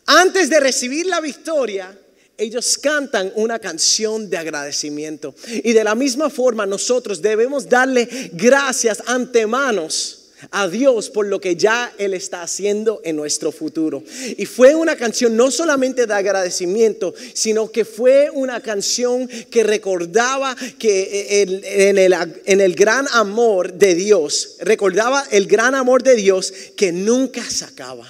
Antes 0.05 0.49
de 0.49 0.59
recibir 0.59 1.05
la 1.05 1.21
victoria, 1.21 1.95
ellos 2.37 2.77
cantan 2.77 3.31
una 3.35 3.59
canción 3.59 4.29
de 4.29 4.37
agradecimiento. 4.37 5.35
Y 5.63 5.73
de 5.73 5.83
la 5.83 5.93
misma 5.93 6.29
forma 6.29 6.65
nosotros 6.65 7.21
debemos 7.21 7.69
darle 7.69 8.07
gracias 8.33 9.03
antemanos 9.05 10.18
a 10.51 10.67
Dios 10.67 11.09
por 11.09 11.25
lo 11.25 11.39
que 11.39 11.55
ya 11.55 11.93
Él 11.97 12.13
está 12.13 12.41
haciendo 12.41 13.01
en 13.03 13.15
nuestro 13.15 13.51
futuro. 13.51 14.03
Y 14.37 14.45
fue 14.45 14.75
una 14.75 14.95
canción 14.95 15.35
no 15.35 15.51
solamente 15.51 16.05
de 16.05 16.13
agradecimiento, 16.13 17.13
sino 17.33 17.71
que 17.71 17.85
fue 17.85 18.29
una 18.31 18.61
canción 18.61 19.27
que 19.27 19.63
recordaba 19.63 20.55
que 20.77 21.41
en 21.41 21.97
el, 21.97 22.13
en 22.45 22.61
el 22.61 22.75
gran 22.75 23.07
amor 23.13 23.73
de 23.73 23.95
Dios, 23.95 24.57
recordaba 24.59 25.25
el 25.31 25.47
gran 25.47 25.75
amor 25.75 26.03
de 26.03 26.15
Dios 26.15 26.53
que 26.75 26.91
nunca 26.91 27.43
se 27.43 27.65
acaba, 27.65 28.07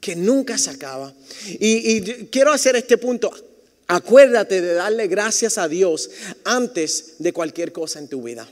que 0.00 0.16
nunca 0.16 0.58
se 0.58 0.70
acaba. 0.70 1.12
Y 1.46 2.00
quiero 2.26 2.52
hacer 2.52 2.76
este 2.76 2.98
punto. 2.98 3.32
Acuérdate 3.86 4.62
de 4.62 4.74
darle 4.74 5.08
gracias 5.08 5.58
a 5.58 5.68
Dios 5.68 6.10
antes 6.44 7.16
de 7.18 7.32
cualquier 7.32 7.72
cosa 7.72 7.98
en 7.98 8.08
tu 8.08 8.22
vida. 8.22 8.48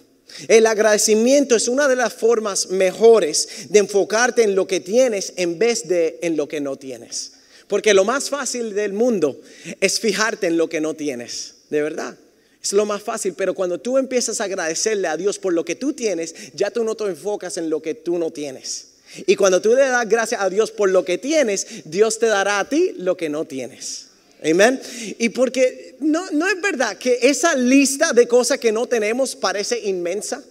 El 0.49 0.67
agradecimiento 0.67 1.55
es 1.57 1.69
una 1.69 1.89
de 1.89 1.97
las 1.97 2.13
formas 2.13 2.69
mejores 2.69 3.69
de 3.71 3.81
enfocarte 3.81 4.43
en 4.43 4.55
lo 4.55 4.67
que 4.67 4.81
tienes 4.81 5.33
en 5.37 5.59
vez 5.59 5.89
de 5.89 6.19
en 6.23 6.37
lo 6.37 6.49
que 6.49 6.61
no 6.61 6.77
tienes. 6.77 7.33
Porque 7.69 7.95
lo 7.95 8.05
más 8.05 8.29
fácil 8.29 8.75
del 8.75 8.93
mundo 8.93 9.41
es 9.81 9.99
fijarte 9.99 10.47
en 10.47 10.57
lo 10.57 10.69
que 10.69 10.81
no 10.81 10.95
tienes, 10.95 11.55
de 11.71 11.83
verdad. 11.83 12.17
Es 12.63 12.73
lo 12.73 12.87
más 12.87 13.03
fácil, 13.03 13.35
pero 13.35 13.55
cuando 13.55 13.81
tú 13.81 13.99
empiezas 13.99 14.41
a 14.41 14.45
agradecerle 14.45 15.09
a 15.09 15.17
Dios 15.17 15.39
por 15.39 15.53
lo 15.53 15.65
que 15.65 15.75
tú 15.75 15.93
tienes, 15.93 16.35
ya 16.55 16.71
tú 16.71 16.85
no 16.85 16.95
te 16.95 17.05
enfocas 17.05 17.57
en 17.57 17.71
lo 17.71 17.83
que 17.83 17.95
tú 17.95 18.19
no 18.19 18.31
tienes. 18.31 18.89
Y 19.27 19.37
cuando 19.37 19.61
tú 19.61 19.71
le 19.71 19.83
das 19.83 20.09
gracias 20.09 20.41
a 20.41 20.49
Dios 20.49 20.71
por 20.71 20.89
lo 20.89 21.05
que 21.05 21.19
tienes, 21.19 21.67
Dios 21.85 22.19
te 22.19 22.27
dará 22.27 22.61
a 22.61 22.69
ti 22.69 22.95
lo 22.97 23.17
que 23.17 23.29
no 23.29 23.45
tienes. 23.45 24.12
Amén. 24.45 24.81
Y 25.19 25.29
porque 25.29 25.97
no, 26.01 26.31
no 26.33 26.49
es 26.49 26.61
verdad 26.61 26.97
que 26.97 27.19
esa 27.23 27.55
lista 27.55 28.13
de 28.13 28.27
cosas 28.27 28.59
que 28.59 28.73
no 28.73 28.87
tenemos 28.87 29.37
parece 29.37 29.79
inmensa. 29.81 30.43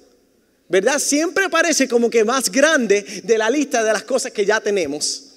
¿Verdad? 0.69 0.99
Siempre 0.99 1.49
parece 1.49 1.85
como 1.85 2.09
que 2.09 2.23
más 2.23 2.49
grande 2.49 3.01
de 3.25 3.37
la 3.37 3.49
lista 3.49 3.83
de 3.83 3.91
las 3.91 4.03
cosas 4.03 4.31
que 4.31 4.45
ya 4.45 4.61
tenemos. 4.61 5.30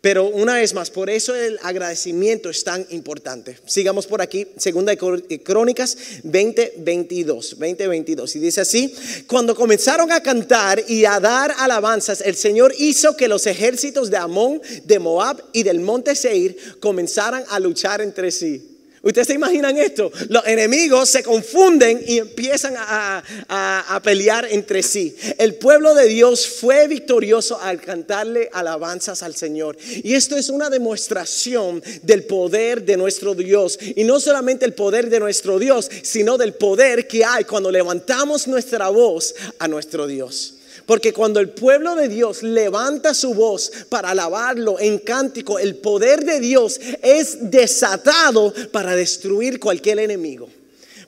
Pero 0.00 0.28
una 0.28 0.54
vez 0.54 0.74
más, 0.74 0.90
por 0.90 1.10
eso 1.10 1.34
el 1.34 1.58
agradecimiento 1.62 2.50
es 2.50 2.62
tan 2.62 2.86
importante. 2.90 3.58
Sigamos 3.66 4.06
por 4.06 4.22
aquí, 4.22 4.46
segunda 4.56 4.94
de 4.94 5.42
Crónicas 5.42 5.96
20, 6.22 6.74
22, 6.78 7.58
20, 7.58 7.88
22. 7.88 8.36
Y 8.36 8.38
dice 8.38 8.60
así, 8.60 8.94
cuando 9.26 9.56
comenzaron 9.56 10.12
a 10.12 10.22
cantar 10.22 10.84
y 10.86 11.04
a 11.04 11.18
dar 11.18 11.52
alabanzas, 11.58 12.20
el 12.20 12.36
Señor 12.36 12.72
hizo 12.78 13.16
que 13.16 13.26
los 13.26 13.46
ejércitos 13.48 14.08
de 14.08 14.18
Amón, 14.18 14.62
de 14.84 14.98
Moab 15.00 15.42
y 15.52 15.64
del 15.64 15.80
monte 15.80 16.14
Seir 16.14 16.56
comenzaran 16.78 17.42
a 17.48 17.58
luchar 17.58 18.00
entre 18.00 18.30
sí. 18.30 18.67
¿Ustedes 19.02 19.28
se 19.28 19.34
imaginan 19.34 19.76
esto? 19.76 20.10
Los 20.28 20.46
enemigos 20.46 21.08
se 21.08 21.22
confunden 21.22 22.02
y 22.06 22.18
empiezan 22.18 22.74
a, 22.76 23.22
a, 23.48 24.00
pelear 24.02 24.46
entre 24.50 24.82
sí. 24.82 25.16
El 25.38 25.54
pueblo 25.54 25.94
de 25.94 26.06
Dios 26.06 26.46
fue 26.46 26.88
victorioso 26.88 27.60
al 27.60 27.80
cantarle 27.80 28.50
alabanzas 28.52 29.22
al 29.22 29.36
Señor. 29.36 29.76
Y 30.02 30.14
esto 30.14 30.36
es 30.36 30.48
una 30.48 30.68
demostración 30.68 31.82
del 32.02 32.24
poder 32.24 32.84
de 32.84 32.96
nuestro 32.96 33.34
Dios. 33.34 33.78
Y 33.80 34.04
no 34.04 34.18
solamente 34.18 34.64
el 34.64 34.74
poder 34.74 35.08
de 35.08 35.20
nuestro 35.20 35.58
Dios, 35.58 35.88
sino 36.02 36.36
del 36.36 36.54
poder 36.54 37.06
que 37.06 37.24
hay 37.24 37.44
cuando 37.44 37.70
levantamos 37.70 38.48
nuestra 38.48 38.88
voz 38.88 39.34
a 39.58 39.68
nuestro 39.68 40.06
Dios. 40.06 40.57
Porque 40.88 41.12
cuando 41.12 41.38
el 41.38 41.50
pueblo 41.50 41.94
de 41.96 42.08
Dios 42.08 42.42
levanta 42.42 43.12
su 43.12 43.34
voz 43.34 43.70
para 43.90 44.12
alabarlo 44.12 44.80
en 44.80 44.98
cántico, 44.98 45.58
el 45.58 45.76
poder 45.76 46.24
de 46.24 46.40
Dios 46.40 46.80
es 47.02 47.50
desatado 47.50 48.54
para 48.72 48.96
destruir 48.96 49.60
cualquier 49.60 49.98
enemigo. 49.98 50.48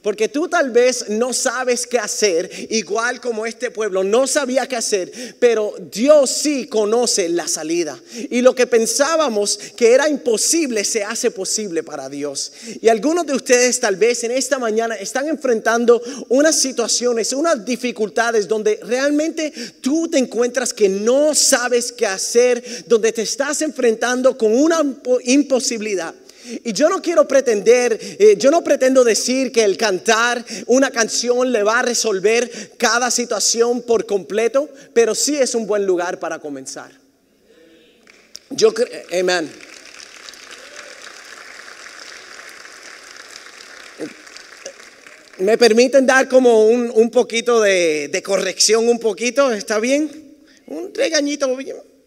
Porque 0.03 0.29
tú 0.29 0.49
tal 0.49 0.71
vez 0.71 1.11
no 1.11 1.35
sabes 1.35 1.87
qué 1.87 1.99
hacer, 1.99 2.51
igual 2.71 3.21
como 3.21 3.45
este 3.45 3.71
pueblo 3.71 4.03
no 4.03 4.27
sabía 4.27 4.67
qué 4.67 4.77
hacer, 4.77 5.13
pero 5.39 5.75
Dios 5.93 6.31
sí 6.31 6.67
conoce 6.67 7.29
la 7.29 7.47
salida. 7.47 8.01
Y 8.31 8.41
lo 8.41 8.55
que 8.55 8.67
pensábamos 8.67 9.59
que 9.77 9.93
era 9.93 10.09
imposible 10.09 10.85
se 10.85 11.05
hace 11.05 11.31
posible 11.31 11.83
para 11.83 12.09
Dios. 12.09 12.53
Y 12.81 12.89
algunos 12.89 13.27
de 13.27 13.35
ustedes 13.35 13.79
tal 13.79 13.97
vez 13.97 14.25
en 14.25 14.31
esta 14.31 14.59
mañana 14.59 14.95
están 14.95 15.29
enfrentando 15.29 16.01
unas 16.31 16.57
situaciones, 16.57 17.35
unas 17.35 17.63
dificultades 17.65 18.49
donde 18.49 18.81
realmente 18.83 19.53
tú 19.83 20.09
te 20.09 20.17
encuentras 20.17 20.73
que 20.73 20.89
no 20.89 21.35
sabes 21.35 21.93
qué 21.93 22.07
hacer, 22.07 22.65
donde 22.87 23.13
te 23.13 23.23
estás 23.23 23.61
enfrentando 23.61 24.39
con 24.39 24.55
una 24.55 24.83
imposibilidad. 25.25 26.15
Y 26.45 26.73
yo 26.73 26.89
no 26.89 27.03
quiero 27.03 27.29
pretender, 27.29 27.99
eh, 28.01 28.37
yo 28.39 28.51
no 28.51 28.65
pretendo 28.65 29.05
decir 29.05 29.53
que 29.53 29.63
el 29.63 29.77
cantar 29.77 30.45
una 30.67 30.91
canción 30.91 31.53
le 31.53 31.63
va 31.63 31.81
a 31.81 31.83
resolver 31.83 32.73
cada 32.79 33.11
situación 33.11 33.83
por 33.83 34.07
completo, 34.07 34.69
pero 34.95 35.15
sí 35.15 35.37
es 35.37 35.55
un 35.55 35.67
buen 35.67 35.85
lugar 35.85 36.19
para 36.19 36.39
comenzar. 36.39 36.91
Yo 38.51 38.73
creo, 38.73 38.89
amén. 39.21 39.51
¿Me 45.39 45.57
permiten 45.57 46.05
dar 46.05 46.29
como 46.29 46.67
un, 46.67 47.11
poquito 47.11 47.61
de, 47.61 48.09
de 48.09 48.23
corrección, 48.23 48.89
un 48.89 48.99
poquito? 48.99 49.53
¿Está 49.53 49.79
bien? 49.79 50.37
Un 50.67 50.93
regañito 50.95 51.49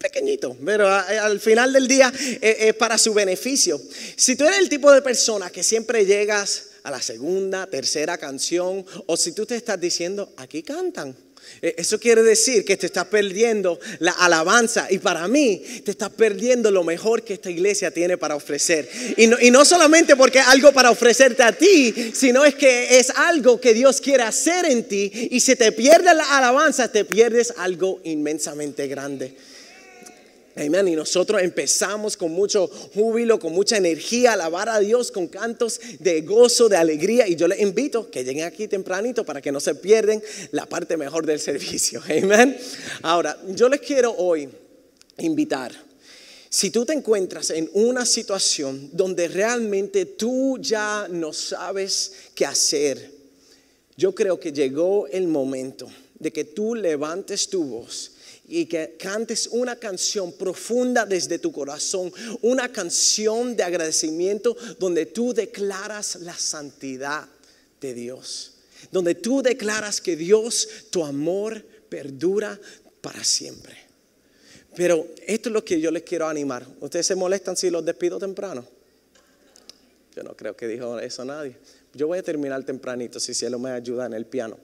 pequeñito, 0.04 0.54
pero 0.62 0.86
al 0.86 1.40
final 1.40 1.72
del 1.72 1.88
día 1.88 2.12
es, 2.42 2.74
para 2.74 2.98
su 2.98 3.14
beneficio. 3.14 3.80
Si 4.16 4.36
tú 4.36 4.44
eres 4.44 4.58
el 4.58 4.68
tipo 4.68 4.92
de 4.92 5.00
persona 5.00 5.48
que 5.48 5.62
siempre 5.62 6.04
llegas 6.04 6.64
a 6.82 6.90
la 6.90 7.00
segunda, 7.00 7.66
tercera 7.66 8.18
canción, 8.18 8.84
o 9.06 9.16
si 9.16 9.32
tú 9.32 9.46
te 9.46 9.56
estás 9.56 9.80
diciendo, 9.80 10.34
aquí 10.36 10.62
cantan. 10.62 11.16
E, 11.62 11.76
eso 11.78 11.98
quiere 11.98 12.22
decir 12.22 12.66
que 12.66 12.76
te 12.76 12.84
estás 12.84 13.06
perdiendo 13.06 13.80
la 14.00 14.12
alabanza 14.12 14.88
y 14.90 14.98
para 14.98 15.26
mí 15.26 15.62
te 15.82 15.92
estás 15.92 16.10
perdiendo 16.10 16.70
lo 16.70 16.84
mejor 16.84 17.22
que 17.22 17.34
esta 17.34 17.50
iglesia 17.50 17.90
tiene 17.90 18.18
para 18.18 18.36
ofrecer. 18.36 18.86
Y 19.16 19.26
no, 19.26 19.38
y 19.40 19.50
no 19.50 19.64
solamente 19.64 20.16
porque 20.16 20.40
es 20.40 20.48
algo 20.48 20.70
para 20.72 20.90
ofrecerte 20.90 21.42
a 21.42 21.52
ti, 21.52 22.12
sino 22.14 22.44
es 22.44 22.56
que 22.56 22.98
es 22.98 23.08
algo 23.08 23.58
que 23.58 23.72
Dios 23.72 24.02
quiere 24.02 24.24
hacer 24.24 24.66
en 24.66 24.84
ti 24.84 25.10
y 25.30 25.40
si 25.40 25.56
te 25.56 25.72
pierdes 25.72 26.14
la 26.14 26.36
alabanza 26.36 26.92
te 26.92 27.06
pierdes 27.06 27.54
algo 27.56 28.00
inmensamente 28.04 28.86
grande. 28.86 29.34
Amén. 30.56 30.86
Y 30.86 30.94
nosotros 30.94 31.42
empezamos 31.42 32.16
con 32.16 32.30
mucho 32.30 32.68
júbilo, 32.94 33.40
con 33.40 33.52
mucha 33.52 33.76
energía, 33.76 34.30
a 34.30 34.32
alabar 34.34 34.68
a 34.68 34.78
Dios 34.78 35.10
con 35.10 35.26
cantos 35.26 35.80
de 35.98 36.20
gozo, 36.20 36.68
de 36.68 36.76
alegría. 36.76 37.26
Y 37.26 37.34
yo 37.34 37.48
les 37.48 37.60
invito 37.60 38.08
que 38.08 38.22
lleguen 38.22 38.44
aquí 38.44 38.68
tempranito 38.68 39.24
para 39.24 39.42
que 39.42 39.50
no 39.50 39.58
se 39.58 39.74
pierden 39.74 40.22
la 40.52 40.66
parte 40.66 40.96
mejor 40.96 41.26
del 41.26 41.40
servicio. 41.40 42.00
Amén. 42.08 42.56
Ahora, 43.02 43.36
yo 43.48 43.68
les 43.68 43.80
quiero 43.80 44.12
hoy 44.12 44.48
invitar. 45.18 45.72
Si 46.48 46.70
tú 46.70 46.86
te 46.86 46.92
encuentras 46.92 47.50
en 47.50 47.68
una 47.72 48.06
situación 48.06 48.90
donde 48.92 49.26
realmente 49.26 50.06
tú 50.06 50.56
ya 50.60 51.08
no 51.10 51.32
sabes 51.32 52.12
qué 52.32 52.46
hacer, 52.46 53.10
yo 53.96 54.14
creo 54.14 54.38
que 54.38 54.52
llegó 54.52 55.08
el 55.08 55.26
momento 55.26 55.88
de 56.16 56.32
que 56.32 56.44
tú 56.44 56.76
levantes 56.76 57.48
tu 57.48 57.64
voz 57.64 58.13
y 58.46 58.66
que 58.66 58.96
cantes 58.98 59.48
una 59.52 59.76
canción 59.76 60.32
profunda 60.32 61.06
desde 61.06 61.38
tu 61.38 61.50
corazón, 61.50 62.12
una 62.42 62.70
canción 62.70 63.56
de 63.56 63.62
agradecimiento 63.62 64.56
donde 64.78 65.06
tú 65.06 65.32
declaras 65.32 66.16
la 66.16 66.36
santidad 66.36 67.26
de 67.80 67.94
Dios, 67.94 68.52
donde 68.92 69.14
tú 69.14 69.42
declaras 69.42 70.00
que 70.00 70.16
Dios, 70.16 70.68
tu 70.90 71.04
amor 71.04 71.64
perdura 71.88 72.60
para 73.00 73.24
siempre. 73.24 73.76
Pero 74.76 75.06
esto 75.26 75.48
es 75.48 75.52
lo 75.52 75.64
que 75.64 75.80
yo 75.80 75.90
les 75.90 76.02
quiero 76.02 76.26
animar. 76.26 76.66
¿Ustedes 76.80 77.06
se 77.06 77.14
molestan 77.14 77.56
si 77.56 77.70
los 77.70 77.84
despido 77.84 78.18
temprano? 78.18 78.66
Yo 80.14 80.22
no 80.22 80.36
creo 80.36 80.56
que 80.56 80.66
dijo 80.66 80.98
eso 80.98 81.24
nadie. 81.24 81.56
Yo 81.94 82.08
voy 82.08 82.18
a 82.18 82.22
terminar 82.22 82.64
tempranito 82.64 83.20
si 83.20 83.34
cielo 83.34 83.58
me 83.58 83.70
ayuda 83.70 84.06
en 84.06 84.14
el 84.14 84.26
piano. 84.26 84.58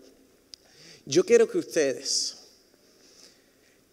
Yo 1.06 1.24
quiero 1.24 1.48
que 1.48 1.58
ustedes 1.58 2.39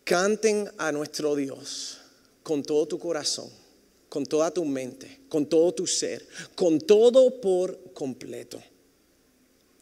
canten 0.08 0.72
a 0.78 0.94
nuestro 0.94 1.36
Dios 1.36 1.98
con 2.42 2.64
todo 2.64 2.88
tu 2.88 2.98
corazón, 2.98 3.50
con 4.08 4.26
toda 4.26 4.50
tu 4.52 4.64
mente, 4.64 5.20
con 5.28 5.46
todo 5.46 5.74
tu 5.74 5.86
ser, 5.86 6.26
con 6.56 6.80
todo 6.80 7.42
por 7.42 7.92
completo, 7.94 8.64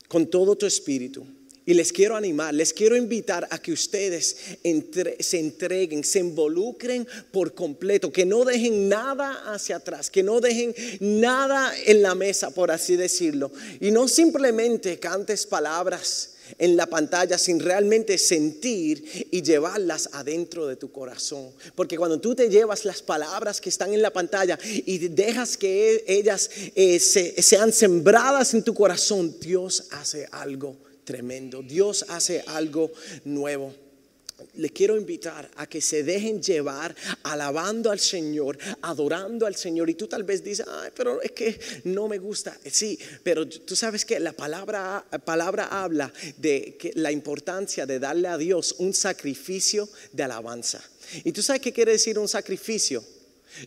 con 0.08 0.26
todo 0.26 0.56
tu 0.56 0.66
espíritu. 0.66 1.24
Y 1.68 1.76
les 1.76 1.92
quiero 1.94 2.16
animar, 2.16 2.56
les 2.56 2.74
quiero 2.74 2.96
invitar 2.96 3.48
a 3.52 3.60
que 3.60 3.72
ustedes 3.72 4.36
se 5.20 5.40
entreguen, 5.40 6.04
se 6.04 6.20
involucren 6.20 7.08
por 7.32 7.54
completo, 7.54 8.12
que 8.12 8.26
no 8.26 8.46
dejen 8.46 8.90
nada 8.90 9.54
hacia 9.54 9.76
atrás, 9.76 10.10
que 10.10 10.24
no 10.24 10.42
dejen 10.42 10.74
nada 11.00 11.72
en 11.86 12.02
la 12.02 12.16
mesa, 12.16 12.50
por 12.50 12.72
así 12.72 12.96
decirlo. 12.96 13.52
Y 13.80 13.92
no 13.92 14.08
simplemente 14.08 15.00
cantes 15.00 15.46
palabras 15.46 16.35
en 16.58 16.76
la 16.76 16.86
pantalla 16.86 17.38
sin 17.38 17.60
realmente 17.60 18.18
sentir 18.18 19.28
y 19.32 19.42
llevarlas 19.42 20.10
adentro 20.14 20.68
de 20.68 20.76
tu 20.76 20.92
corazón. 20.92 21.52
Porque 21.76 21.98
cuando 21.98 22.20
tú 22.20 22.36
te 22.36 22.50
llevas 22.50 22.86
las 22.86 23.02
palabras 23.02 23.62
que 23.62 23.70
están 23.70 23.94
en 23.94 24.02
la 24.02 24.12
pantalla 24.12 24.58
y 24.64 24.98
dejas 25.10 25.58
que 25.58 26.04
ellas 26.08 26.50
eh, 26.76 27.00
sean 27.00 27.72
sembradas 27.72 28.54
en 28.54 28.64
tu 28.64 28.74
corazón, 28.74 29.36
Dios 29.40 29.88
hace 29.92 30.28
algo 30.32 30.76
tremendo. 31.04 31.62
Dios 31.62 32.06
hace 32.10 32.44
algo 32.48 32.92
nuevo. 33.24 33.85
Le 34.56 34.70
quiero 34.70 34.98
invitar 34.98 35.50
a 35.56 35.68
que 35.68 35.82
se 35.82 36.04
dejen 36.04 36.42
llevar 36.42 36.96
alabando 37.24 37.92
al 37.92 38.00
Señor, 38.00 38.58
adorando 38.82 39.46
al 39.46 39.56
Señor. 39.56 39.90
Y 39.90 39.96
tú 39.96 40.08
tal 40.08 40.24
vez 40.24 40.44
dices, 40.44 40.66
ay, 40.68 40.92
pero 40.96 41.22
es 41.22 41.32
que 41.32 41.60
no 41.86 42.08
me 42.08 42.18
gusta. 42.18 42.58
Sí, 42.70 42.98
pero 43.24 43.48
tú 43.48 43.76
sabes 43.76 44.06
que 44.06 44.20
la 44.20 44.34
palabra, 44.34 45.06
palabra 45.26 45.68
habla 45.84 46.12
de 46.38 46.78
la 46.96 47.12
importancia 47.12 47.86
de 47.86 48.00
darle 48.00 48.28
a 48.28 48.38
Dios 48.38 48.76
un 48.80 48.94
sacrificio 48.94 49.90
de 50.12 50.24
alabanza. 50.24 50.84
¿Y 51.24 51.32
tú 51.32 51.42
sabes 51.42 51.62
qué 51.62 51.72
quiere 51.72 51.94
decir 51.94 52.18
un 52.18 52.28
sacrificio? 52.28 53.04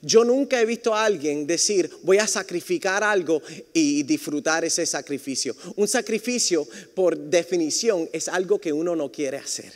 Yo 0.02 0.24
nunca 0.24 0.60
he 0.60 0.66
visto 0.66 0.94
a 0.94 1.04
alguien 1.04 1.46
decir, 1.46 1.90
voy 2.02 2.18
a 2.18 2.26
sacrificar 2.26 3.02
algo 3.02 3.42
y 3.72 4.02
disfrutar 4.02 4.64
ese 4.64 4.84
sacrificio. 4.84 5.56
Un 5.76 5.88
sacrificio, 5.88 6.66
por 6.94 7.16
definición, 7.16 8.08
es 8.12 8.28
algo 8.28 8.60
que 8.60 8.72
uno 8.72 8.94
no 8.94 9.10
quiere 9.10 9.38
hacer. 9.38 9.72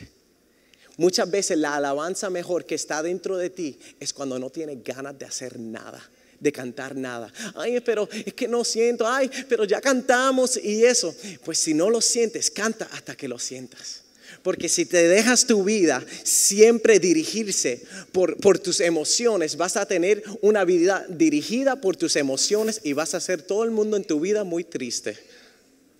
Muchas 1.02 1.28
veces 1.28 1.59
la 1.59 1.75
alabanza 1.75 2.30
mejor 2.30 2.64
que 2.64 2.76
está 2.76 3.02
dentro 3.02 3.37
de 3.37 3.50
ti 3.50 3.76
es 3.99 4.12
cuando 4.12 4.38
no 4.38 4.50
tienes 4.50 4.85
ganas 4.85 5.18
de 5.18 5.25
hacer 5.25 5.59
nada, 5.59 6.00
de 6.38 6.52
cantar 6.52 6.94
nada. 6.94 7.32
Ay, 7.56 7.80
pero 7.80 8.09
es 8.12 8.32
que 8.35 8.47
no 8.47 8.62
siento, 8.62 9.04
ay, 9.04 9.28
pero 9.49 9.64
ya 9.64 9.80
cantamos 9.80 10.56
y 10.56 10.85
eso. 10.85 11.12
Pues 11.44 11.59
si 11.59 11.75
no 11.75 11.90
lo 11.90 12.00
sientes, 12.00 12.52
canta 12.52 12.88
hasta 12.92 13.16
que 13.16 13.26
lo 13.26 13.40
sientas. 13.40 14.02
Porque 14.44 14.68
si 14.68 14.87
te 14.87 15.09
dejas 15.09 15.44
tu 15.44 15.64
vida 15.64 16.06
siempre 16.23 17.00
dirigirse 17.00 17.82
por, 18.12 18.37
por, 18.37 18.61
tus 18.61 18.78
emociones, 18.78 19.56
vas 19.56 19.76
a 19.76 19.87
tener 19.87 20.23
una 20.40 20.64
vida 20.64 21.04
dirigida 21.09 21.80
por 21.80 21.97
tus 21.97 22.14
emociones 22.14 22.80
y 22.85 22.92
vas 22.92 23.14
a 23.14 23.16
hacer 23.16 23.42
todo 23.42 23.64
el 23.64 23.73
mundo 23.73 23.97
en 23.97 24.04
tu 24.04 24.21
vida 24.21 24.44
muy 24.44 24.62
triste. 24.62 25.18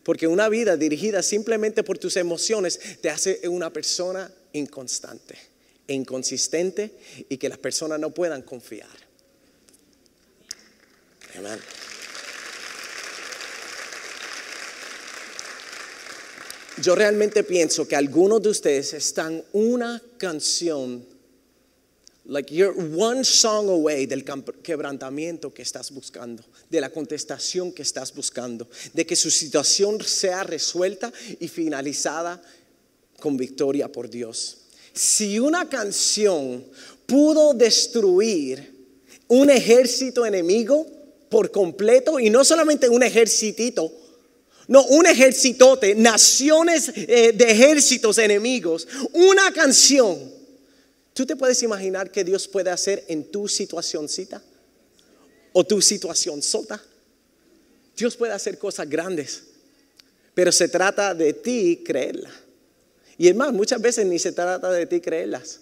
Porque 0.05 0.29
una 0.29 0.49
vida 0.49 0.77
dirigida 0.77 1.25
simplemente 1.25 1.83
por 1.83 1.99
tus 1.99 2.17
emociones 2.17 2.79
te 3.01 3.11
hace 3.11 3.41
una 3.49 3.73
persona 3.73 4.31
inconstante, 4.53 5.39
inconsistente 5.89 6.93
y 7.29 7.37
que 7.37 7.49
las 7.49 7.59
personas 7.59 7.99
no 7.99 8.11
puedan 8.11 8.43
confiar. 8.43 8.89
Amén. 11.37 11.59
Yo 16.83 16.95
realmente 16.95 17.45
pienso 17.45 17.87
que 17.87 17.95
algunos 17.95 18.43
de 18.43 18.49
ustedes 18.49 18.93
están 18.95 19.45
una 19.53 20.03
canción, 20.17 21.07
like 22.25 22.53
you're 22.53 22.75
one 22.97 23.25
song 23.25 23.69
away 23.69 24.07
del 24.07 24.25
quebrantamiento 24.63 25.53
que 25.53 25.63
estás 25.63 25.91
buscando, 25.91 26.43
de 26.71 26.81
la 26.81 26.91
contestación 26.91 27.73
que 27.73 27.83
estás 27.83 28.15
buscando, 28.15 28.69
de 28.95 29.07
que 29.07 29.17
su 29.17 29.31
situación 29.31 30.03
sea 30.03 30.45
resuelta 30.45 31.13
y 31.39 31.47
finalizada 31.47 32.43
con 33.23 33.37
victoria 33.37 33.87
por 33.87 34.11
Dios. 34.11 34.57
Si 34.93 35.39
una 35.39 35.69
canción 35.69 36.65
pudo 37.07 37.55
destruir 37.55 38.75
un 39.29 39.49
ejército 39.49 40.27
enemigo 40.27 40.85
por 41.31 41.53
completo, 41.53 42.19
y 42.19 42.31
no 42.31 42.45
solamente 42.45 42.89
un 42.89 43.05
ejército, 43.05 43.93
no, 44.67 44.85
un 44.87 45.07
ejércitote, 45.07 45.95
naciones 45.95 46.91
eh, 46.97 47.33
de 47.33 47.51
ejércitos 47.51 48.19
enemigos, 48.19 48.89
una 49.13 49.53
canción. 49.53 50.19
¿Tú 51.15 51.25
te 51.25 51.37
puedes 51.37 51.63
imaginar 51.63 52.11
qué 52.11 52.25
Dios 52.25 52.49
puede 52.49 52.71
hacer 52.71 53.05
en 53.07 53.31
tu 53.31 53.47
situacióncita? 53.47 54.43
¿O 55.53 55.63
tu 55.63 55.81
situación 55.81 56.43
sota? 56.43 56.83
Dios 57.97 58.17
puede 58.17 58.33
hacer 58.33 58.59
cosas 58.59 58.89
grandes, 58.89 59.45
pero 60.35 60.51
se 60.51 60.69
trata 60.69 61.15
de 61.15 61.35
ti 61.35 61.83
creerla. 61.85 62.42
Y 63.19 63.29
es 63.29 63.37
más, 63.37 63.53
muchas 63.53 63.81
veces 63.81 64.07
ni 64.07 64.19
se 64.19 64.33
trata 64.33 64.71
de 64.71 64.87
ti 64.87 65.01
creerlas. 65.01 65.61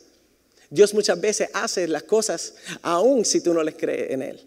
Dios 0.71 0.95
muchas 0.95 1.21
veces 1.21 1.49
hace 1.53 1.89
las 1.89 2.05
cosas 2.05 2.55
aún 2.83 3.25
si 3.25 3.41
tú 3.41 3.53
no 3.53 3.63
les 3.63 3.75
crees 3.75 4.13
en 4.13 4.23
Él, 4.23 4.41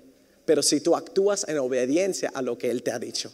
pero 0.45 0.63
si 0.63 0.79
tú 0.79 0.95
actúas 0.95 1.45
en 1.47 1.57
obediencia 1.57 2.31
a 2.33 2.41
lo 2.41 2.57
que 2.57 2.71
Él 2.71 2.81
te 2.81 2.91
ha 2.91 2.99
dicho. 2.99 3.31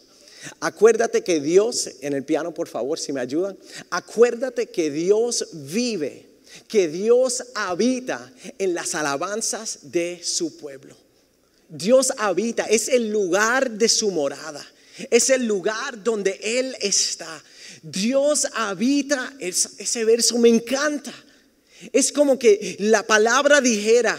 Acuérdate 0.58 1.22
que 1.22 1.40
Dios, 1.40 1.88
en 2.00 2.14
el 2.14 2.24
piano 2.24 2.52
por 2.52 2.66
favor, 2.66 2.98
si 2.98 3.12
me 3.12 3.20
ayudan, 3.20 3.56
acuérdate 3.90 4.66
que 4.66 4.90
Dios 4.90 5.48
vive, 5.52 6.26
que 6.66 6.88
Dios 6.88 7.44
habita 7.54 8.32
en 8.58 8.74
las 8.74 8.94
alabanzas 8.94 9.78
de 9.82 10.20
su 10.22 10.56
pueblo. 10.56 10.96
Dios 11.68 12.12
habita, 12.18 12.64
es 12.64 12.88
el 12.88 13.10
lugar 13.10 13.70
de 13.70 13.88
su 13.88 14.10
morada, 14.10 14.66
es 15.10 15.30
el 15.30 15.46
lugar 15.46 16.02
donde 16.02 16.40
Él 16.42 16.74
está. 16.80 17.42
Dios 17.82 18.46
habita, 18.54 19.34
ese 19.38 20.04
verso 20.04 20.38
me 20.38 20.48
encanta. 20.48 21.12
Es 21.92 22.12
como 22.12 22.38
que 22.38 22.76
la 22.80 23.06
palabra 23.06 23.60
dijera, 23.60 24.18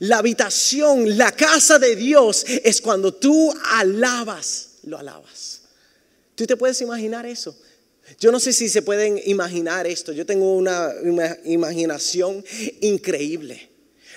la 0.00 0.18
habitación, 0.18 1.16
la 1.16 1.32
casa 1.32 1.78
de 1.78 1.96
Dios 1.96 2.44
es 2.64 2.80
cuando 2.80 3.14
tú 3.14 3.52
alabas 3.64 4.68
lo 4.84 4.98
alabas. 4.98 5.62
¿Tú 6.34 6.46
te 6.46 6.56
puedes 6.56 6.80
imaginar 6.80 7.26
eso? 7.26 7.56
Yo 8.18 8.32
no 8.32 8.40
sé 8.40 8.52
si 8.52 8.68
se 8.68 8.82
pueden 8.82 9.20
imaginar 9.26 9.86
esto. 9.86 10.12
Yo 10.12 10.24
tengo 10.24 10.54
una, 10.54 10.92
imaginación 11.44 12.44
increíble. 12.80 13.68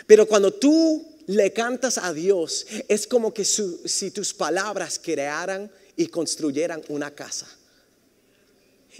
Pero 0.07 0.27
cuando 0.27 0.53
tú 0.53 1.05
le 1.27 1.51
cantas 1.51 1.97
a 1.97 2.13
Dios, 2.13 2.65
es 2.87 3.05
como 3.05 3.33
que 3.33 3.43
si 3.43 4.11
tus 4.11 4.33
palabras 4.33 4.99
crearan 5.01 5.69
y 5.95 6.07
construyeran 6.07 6.81
una 6.87 7.11
casa. 7.11 7.47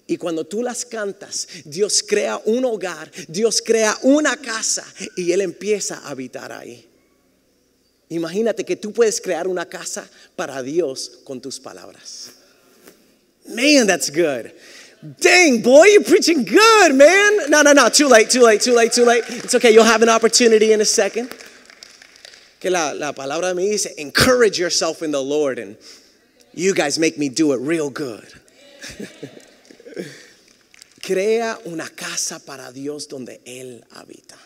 Y 0.07 0.17
cuando 0.17 0.45
tú 0.45 0.61
las 0.63 0.85
cantas, 0.85 1.47
Dios 1.65 2.03
crea 2.07 2.41
un 2.45 2.65
hogar, 2.65 3.11
Dios 3.27 3.61
crea 3.61 3.97
una 4.03 4.37
casa 4.37 4.85
y 5.15 5.31
Él 5.31 5.41
empieza 5.41 5.99
a 5.99 6.09
habitar 6.09 6.51
ahí. 6.51 6.87
Imagínate 8.09 8.65
que 8.65 8.75
tú 8.75 8.91
puedes 8.91 9.21
crear 9.21 9.47
una 9.47 9.65
casa 9.65 10.09
para 10.35 10.61
Dios 10.61 11.19
con 11.23 11.39
tus 11.39 11.59
palabras. 11.59 12.31
Man, 13.47 13.87
that's 13.87 14.09
good. 14.09 14.51
Dang, 15.19 15.61
boy, 15.61 15.85
you're 15.85 16.03
preaching 16.03 16.43
good, 16.45 16.93
man. 16.93 17.49
No, 17.49 17.61
no, 17.61 17.73
no, 17.73 17.89
too 17.89 18.07
late, 18.07 18.29
too 18.29 18.43
late, 18.43 18.61
too 18.61 18.75
late, 18.75 18.91
too 18.91 19.05
late. 19.05 19.23
It's 19.29 19.55
okay, 19.55 19.73
you'll 19.73 19.83
have 19.83 20.03
an 20.03 20.09
opportunity 20.09 20.73
in 20.73 20.81
a 20.81 20.85
second. 20.85 21.33
Que 22.59 22.69
la, 22.69 22.91
la 22.91 23.11
palabra 23.13 23.55
me 23.55 23.69
dice, 23.69 23.87
encourage 23.97 24.59
yourself 24.59 25.01
in 25.01 25.11
the 25.11 25.21
Lord, 25.21 25.57
and 25.57 25.75
you 26.53 26.75
guys 26.75 26.99
make 26.99 27.17
me 27.17 27.29
do 27.29 27.53
it 27.53 27.61
real 27.61 27.89
good. 27.89 28.27
Crea 31.01 31.59
una 31.65 31.89
casa 31.89 32.39
para 32.39 32.71
Dios 32.71 33.07
donde 33.07 33.41
Él 33.45 33.83
habita. 33.91 34.37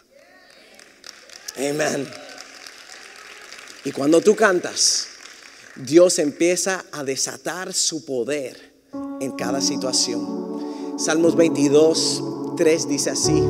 Amen. 1.58 2.08
Y 3.84 3.92
cuando 3.92 4.22
tú 4.22 4.36
cantas, 4.36 5.08
Dios 5.76 6.20
empieza 6.20 6.86
a 6.92 7.04
desatar 7.04 7.74
su 7.74 8.06
poder 8.06 8.74
en 9.20 9.34
cada 9.34 9.62
situación. 9.62 10.98
Salmos 10.98 11.36
22, 11.36 12.56
3 12.56 12.88
dice 12.88 13.10
así. 13.10 13.44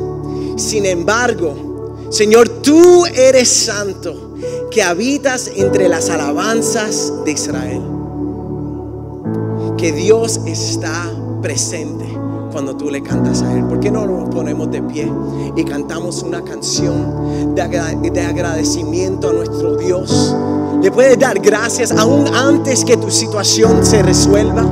Sin 0.58 0.84
embargo, 0.84 2.08
Señor, 2.10 2.62
tú 2.62 3.06
eres 3.06 3.48
santo, 3.48 4.36
que 4.70 4.82
habitas 4.82 5.48
entre 5.54 5.88
las 5.88 6.10
alabanzas 6.10 7.24
de 7.24 7.32
Israel. 7.32 7.82
Que 9.78 9.92
Dios 9.92 10.40
está 10.46 11.15
presente 11.40 12.06
cuando 12.52 12.76
tú 12.76 12.90
le 12.90 13.02
cantas 13.02 13.42
a 13.42 13.52
Él. 13.52 13.64
¿Por 13.64 13.80
qué 13.80 13.90
no 13.90 14.06
nos 14.06 14.34
ponemos 14.34 14.70
de 14.70 14.82
pie 14.82 15.10
y 15.56 15.64
cantamos 15.64 16.22
una 16.22 16.42
canción 16.42 17.54
de, 17.54 17.62
agradecimiento 18.22 19.30
a 19.30 19.32
nuestro 19.32 19.76
Dios? 19.76 20.34
Le 20.82 20.90
puedes 20.90 21.18
dar 21.18 21.38
gracias 21.38 21.90
aún 21.90 22.26
antes 22.34 22.84
que 22.84 22.96
tu 22.96 23.10
situación 23.10 23.84
se 23.84 24.02
resuelva. 24.02 24.64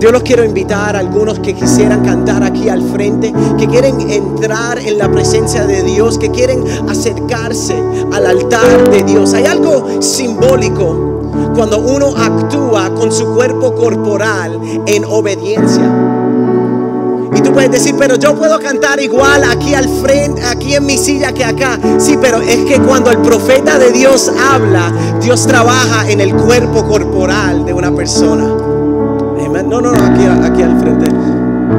Yo 0.00 0.12
los 0.12 0.22
quiero 0.22 0.44
invitar 0.44 0.94
a 0.94 1.00
algunos 1.00 1.40
que 1.40 1.54
quisieran 1.54 2.04
cantar 2.04 2.44
aquí 2.44 2.68
al 2.68 2.82
frente, 2.82 3.32
que 3.58 3.66
quieren 3.66 4.00
entrar 4.10 4.78
en 4.78 4.96
la 4.96 5.10
presencia 5.10 5.66
de 5.66 5.82
Dios, 5.82 6.18
que 6.18 6.30
quieren 6.30 6.64
acercarse 6.88 7.74
al 8.12 8.26
altar 8.26 8.90
de 8.90 9.02
Dios. 9.02 9.34
Hay 9.34 9.46
algo 9.46 10.00
simbólico 10.00 11.17
cuando 11.54 11.78
uno 11.78 12.14
actúa 12.16 12.90
con 12.94 13.12
su 13.12 13.34
cuerpo 13.34 13.74
corporal 13.74 14.58
en 14.86 15.04
obediencia. 15.04 15.82
Y 17.34 17.40
tú 17.40 17.52
puedes 17.52 17.70
decir, 17.70 17.94
pero 17.98 18.16
yo 18.16 18.34
puedo 18.34 18.58
cantar 18.58 19.00
igual 19.00 19.44
aquí 19.44 19.74
al 19.74 19.88
frente, 19.88 20.42
aquí 20.42 20.74
en 20.74 20.86
mi 20.86 20.96
silla 20.96 21.32
que 21.32 21.44
acá. 21.44 21.78
Sí, 21.98 22.18
pero 22.20 22.40
es 22.40 22.64
que 22.64 22.80
cuando 22.80 23.10
el 23.10 23.18
profeta 23.18 23.78
de 23.78 23.92
Dios 23.92 24.30
habla, 24.50 24.92
Dios 25.20 25.46
trabaja 25.46 26.10
en 26.10 26.20
el 26.20 26.34
cuerpo 26.34 26.86
corporal 26.86 27.64
de 27.64 27.72
una 27.72 27.94
persona. 27.94 28.44
No, 29.68 29.82
no, 29.82 29.92
no, 29.92 30.04
aquí, 30.04 30.24
aquí 30.24 30.62
al 30.62 30.80
frente. 30.80 31.06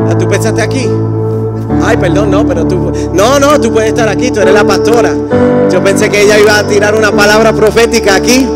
Ah, 0.10 0.16
¿Tú 0.18 0.28
pensaste 0.28 0.62
aquí? 0.62 0.88
Ay, 1.84 1.98
perdón, 1.98 2.30
no, 2.30 2.46
pero 2.46 2.68
tú. 2.68 2.92
No, 3.14 3.40
no, 3.40 3.60
tú 3.60 3.72
puedes 3.72 3.90
estar 3.90 4.08
aquí, 4.08 4.32
tú 4.32 4.42
eres 4.42 4.54
la 4.54 4.64
pastora. 4.64 5.14
Yo 5.72 5.84
pensé 5.84 6.10
que 6.10 6.22
ella 6.22 6.40
iba 6.40 6.60
a 6.60 6.68
tirar 6.68 6.94
una 6.94 7.12
palabra 7.12 7.54
profética 7.54 8.16
aquí. 8.16 8.48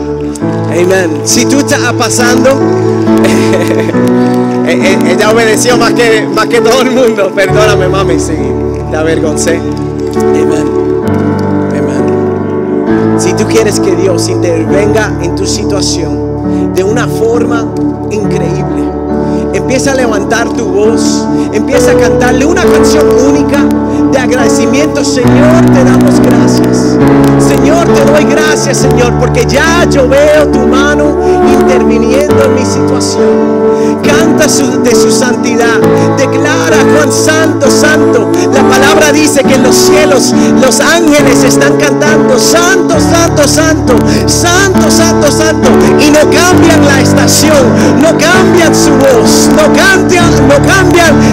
Amén. 0.70 1.22
Si 1.24 1.46
tú 1.46 1.60
estás 1.60 1.94
pasando, 1.94 2.50
eh, 3.26 3.92
eh, 4.68 5.00
ella 5.12 5.32
obedeció 5.32 5.78
más 5.78 5.94
que, 5.94 6.28
más 6.34 6.48
que 6.48 6.62
todo 6.62 6.82
el 6.82 6.92
mundo. 6.92 7.32
Perdóname, 7.34 7.88
mami, 7.88 8.20
si 8.20 8.34
te 8.92 8.98
avergoncé. 8.98 9.58
Amén. 9.58 10.66
Amén. 11.72 13.20
Si 13.20 13.34
tú 13.34 13.46
quieres 13.48 13.80
que 13.80 13.96
Dios 13.96 14.28
intervenga 14.30 15.12
en 15.22 15.36
tu 15.36 15.46
situación 15.46 16.74
de 16.74 16.84
una 16.84 17.08
forma 17.08 17.66
increíble 18.12 18.84
Empieza 19.54 19.92
a 19.92 19.96
levantar 19.96 20.50
tu 20.50 20.66
voz. 20.66 21.26
Empieza 21.54 21.92
a 21.92 21.96
cantarle 21.96 22.46
una 22.46 22.64
canción 22.64 23.06
única 23.28 23.64
agradecimiento. 24.24 25.04
Señor, 25.04 25.66
te 25.74 25.84
damos 25.84 26.20
gracias. 26.20 26.98
Señor, 27.40 27.88
te 27.88 28.12
doy 28.12 28.24
gracias, 28.26 28.78
Señor, 28.78 29.14
porque 29.20 29.46
ya 29.46 29.86
yo 29.90 30.08
veo 30.08 30.48
tu 30.48 30.60
mano 30.60 31.18
interviniendo 31.52 32.44
en 32.46 32.56
mi 32.56 32.66
situación. 32.66 33.54
Canta 34.04 34.46
de 34.46 34.96
su 34.96 35.12
santidad. 35.12 35.80
Declara, 36.18 36.78
Juan 36.96 37.12
Santo, 37.12 37.70
Santo. 37.70 38.32
La 38.54 38.64
palabra 38.64 39.12
dice 39.12 39.44
que 39.44 39.56
en 39.56 39.64
los 39.64 39.76
cielos 39.76 40.34
los 40.62 40.80
ángeles 40.80 41.44
están 41.44 41.78
cantando. 41.78 42.38
Santo, 42.40 43.00
Santo, 43.00 43.48
Santo. 43.48 43.96
Santo, 44.28 44.92
Santo, 44.92 45.32
Santo. 45.32 45.70
Y 46.00 46.12
no 46.12 46.20
cambian 46.20 46.86
la 46.86 47.02
estación. 47.02 47.54
No 48.02 48.18
cambian 48.18 48.74
su 48.76 48.92
voz. 48.92 49.50
No 49.56 49.74
cambian, 49.74 50.30
no 50.48 50.56
cambian 50.68 51.33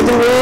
nothing 0.00 0.20
wrong. 0.20 0.37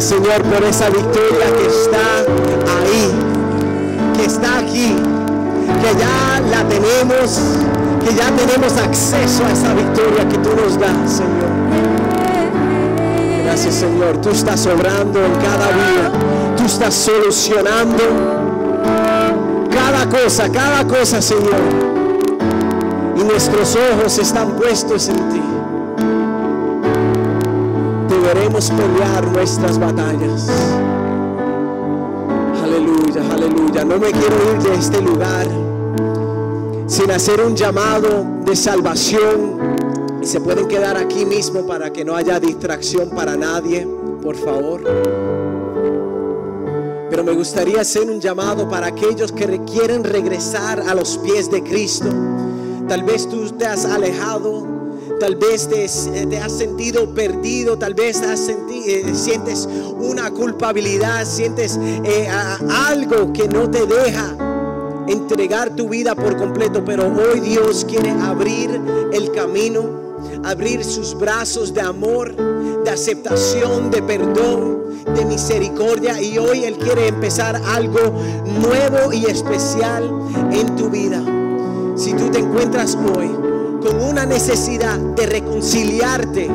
Señor, 0.00 0.42
por 0.44 0.64
esa 0.64 0.88
victoria 0.88 1.46
que 1.58 1.66
está 1.66 2.20
ahí, 2.80 3.12
que 4.16 4.24
está 4.24 4.58
aquí, 4.58 4.96
que 4.96 5.98
ya 5.98 6.40
la 6.50 6.66
tenemos, 6.66 7.38
que 8.02 8.14
ya 8.14 8.30
tenemos 8.30 8.78
acceso 8.78 9.44
a 9.44 9.52
esa 9.52 9.74
victoria 9.74 10.26
que 10.26 10.38
tú 10.38 10.48
nos 10.56 10.78
das, 10.80 11.18
Señor. 11.18 11.50
Gracias, 13.44 13.74
Señor. 13.74 14.16
Tú 14.22 14.30
estás 14.30 14.66
obrando 14.66 15.18
en 15.22 15.34
cada 15.34 15.68
vida. 15.68 16.10
Tú 16.56 16.64
estás 16.64 16.94
solucionando 16.94 18.02
cada 19.70 20.08
cosa, 20.08 20.48
cada 20.50 20.82
cosa, 20.86 21.20
Señor. 21.20 21.60
Y 23.16 23.22
nuestros 23.22 23.76
ojos 23.76 24.18
están 24.18 24.52
puestos 24.52 25.08
en 25.10 25.28
ti 25.28 25.59
deberemos 28.32 28.70
pelear 28.70 29.26
nuestras 29.32 29.78
batallas. 29.78 30.48
Aleluya, 32.62 33.22
aleluya. 33.32 33.84
No 33.84 33.98
me 33.98 34.12
quiero 34.12 34.36
ir 34.52 34.62
de 34.62 34.74
este 34.74 35.00
lugar 35.00 35.48
sin 36.86 37.10
hacer 37.10 37.40
un 37.40 37.56
llamado 37.56 38.24
de 38.44 38.54
salvación. 38.54 39.78
Y 40.22 40.26
se 40.26 40.40
pueden 40.40 40.68
quedar 40.68 40.96
aquí 40.96 41.24
mismo 41.24 41.66
para 41.66 41.90
que 41.90 42.04
no 42.04 42.14
haya 42.14 42.38
distracción 42.38 43.10
para 43.10 43.36
nadie, 43.36 43.88
por 44.22 44.36
favor. 44.36 44.82
Pero 47.10 47.24
me 47.24 47.32
gustaría 47.32 47.80
hacer 47.80 48.08
un 48.08 48.20
llamado 48.20 48.68
para 48.68 48.88
aquellos 48.88 49.32
que 49.32 49.60
quieren 49.64 50.04
regresar 50.04 50.80
a 50.80 50.94
los 50.94 51.18
pies 51.18 51.50
de 51.50 51.64
Cristo. 51.64 52.06
Tal 52.86 53.02
vez 53.02 53.28
tú 53.28 53.50
te 53.50 53.66
has 53.66 53.84
alejado 53.86 54.79
Tal 55.20 55.36
vez 55.36 55.68
te, 55.68 55.84
has 56.38 56.52
sentido 56.52 57.12
perdido, 57.14 57.76
tal 57.76 57.92
vez 57.92 58.22
has 58.22 58.48
eh, 58.48 59.04
sientes 59.12 59.68
una 59.98 60.30
culpabilidad, 60.30 61.26
sientes 61.26 61.78
eh, 62.04 62.26
algo 62.26 63.30
que 63.30 63.46
no 63.46 63.68
te 63.70 63.84
deja 63.84 64.34
entregar 65.06 65.76
tu 65.76 65.90
vida 65.90 66.14
por 66.14 66.38
completo, 66.38 66.82
pero 66.86 67.04
hoy 67.04 67.40
Dios 67.40 67.84
quiere 67.86 68.08
abrir 68.10 68.70
el 69.12 69.30
camino, 69.32 70.16
abrir 70.42 70.82
sus 70.82 71.14
brazos 71.14 71.74
de 71.74 71.82
amor, 71.82 72.34
de 72.82 72.90
aceptación, 72.90 73.90
de 73.90 74.02
perdón, 74.02 75.04
de 75.14 75.26
misericordia 75.26 76.18
y 76.22 76.38
hoy 76.38 76.64
Él 76.64 76.78
quiere 76.78 77.08
empezar 77.08 77.60
algo 77.66 78.00
nuevo 78.58 79.12
y 79.12 79.26
especial 79.26 80.10
en 80.50 80.76
tu 80.76 80.88
vida. 80.88 81.22
Si 81.94 82.14
tú 82.14 82.30
te 82.30 82.38
encuentras 82.38 82.96
hoy 82.96 83.49
con 83.80 84.02
una 84.02 84.26
necesidad 84.26 84.98
de 84.98 85.26
reconciliarte 85.26 86.50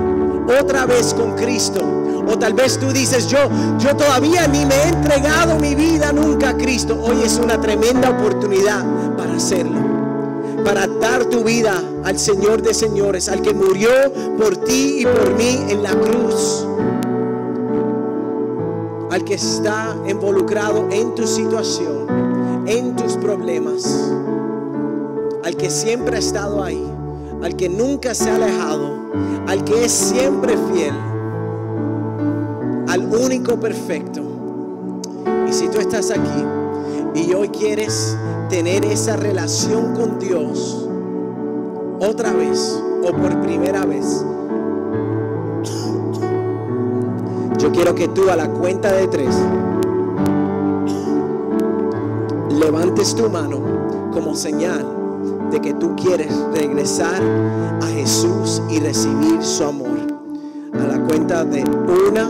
otra 0.60 0.86
vez 0.86 1.14
con 1.14 1.36
Cristo. 1.36 1.82
O 2.28 2.38
tal 2.38 2.54
vez 2.54 2.80
tú 2.80 2.92
dices, 2.92 3.28
yo, 3.28 3.38
yo 3.78 3.96
todavía 3.96 4.48
ni 4.48 4.66
me 4.66 4.76
he 4.76 4.88
entregado 4.90 5.60
mi 5.60 5.76
vida 5.76 6.12
nunca 6.12 6.50
a 6.50 6.58
Cristo. 6.58 7.00
Hoy 7.02 7.22
es 7.24 7.38
una 7.38 7.60
tremenda 7.60 8.10
oportunidad 8.10 8.84
para 9.16 9.36
hacerlo. 9.36 9.80
Para 10.64 10.88
dar 10.88 11.26
tu 11.26 11.44
vida 11.44 11.82
al 12.04 12.18
Señor 12.18 12.64
de 12.64 12.74
señores, 12.74 13.30
al 13.30 13.42
que 13.42 13.54
murió 13.54 13.90
por 14.40 14.58
ti 14.58 15.02
y 15.02 15.06
por 15.06 15.36
mí 15.36 15.66
en 15.70 15.84
la 15.84 15.92
cruz. 15.92 16.66
Al 19.12 19.24
que 19.24 19.36
está 19.36 19.96
involucrado 20.08 20.88
en 20.90 21.14
tu 21.14 21.28
situación, 21.28 22.66
en 22.68 22.96
tus 22.96 23.18
problemas. 23.18 24.12
Al 25.44 25.56
que 25.56 25.70
siempre 25.70 26.16
ha 26.16 26.20
estado 26.20 26.64
ahí 26.64 26.95
al 27.46 27.56
que 27.56 27.70
nunca 27.70 28.16
se 28.16 28.32
ha 28.32 28.38
alejado, 28.38 29.12
al 29.46 29.64
que 29.64 29.86
es 29.86 29.92
siempre 29.92 30.58
fiel, 30.74 30.96
al 32.88 33.06
único 33.06 33.60
perfecto. 33.60 34.22
Y 35.48 35.54
si 35.54 35.68
tú 35.68 35.78
estás 35.78 36.10
aquí 36.10 36.44
y 37.14 37.32
hoy 37.36 37.50
quieres 37.50 38.18
tener 38.50 38.84
esa 38.84 39.16
relación 39.16 39.94
con 39.94 40.18
Dios 40.18 40.90
otra 42.00 42.34
vez 42.34 42.82
o 43.04 43.12
por 43.12 43.40
primera 43.42 43.86
vez, 43.86 44.26
yo 47.60 47.72
quiero 47.72 47.94
que 47.94 48.08
tú 48.08 48.28
a 48.32 48.36
la 48.36 48.50
cuenta 48.50 48.92
de 48.92 49.08
tres 49.08 49.36
levantes 52.50 53.16
tu 53.16 53.30
mano 53.30 53.62
como 54.12 54.34
señal 54.34 54.95
de 55.56 55.62
que 55.62 55.74
tú 55.74 55.96
quieres 55.96 56.36
regresar 56.54 57.22
a 57.82 57.88
Jesús 57.88 58.62
y 58.70 58.80
recibir 58.82 59.42
su 59.42 59.64
amor. 59.64 59.98
A 60.74 60.84
la 60.86 61.00
cuenta 61.06 61.46
de 61.46 61.64
una, 61.64 62.30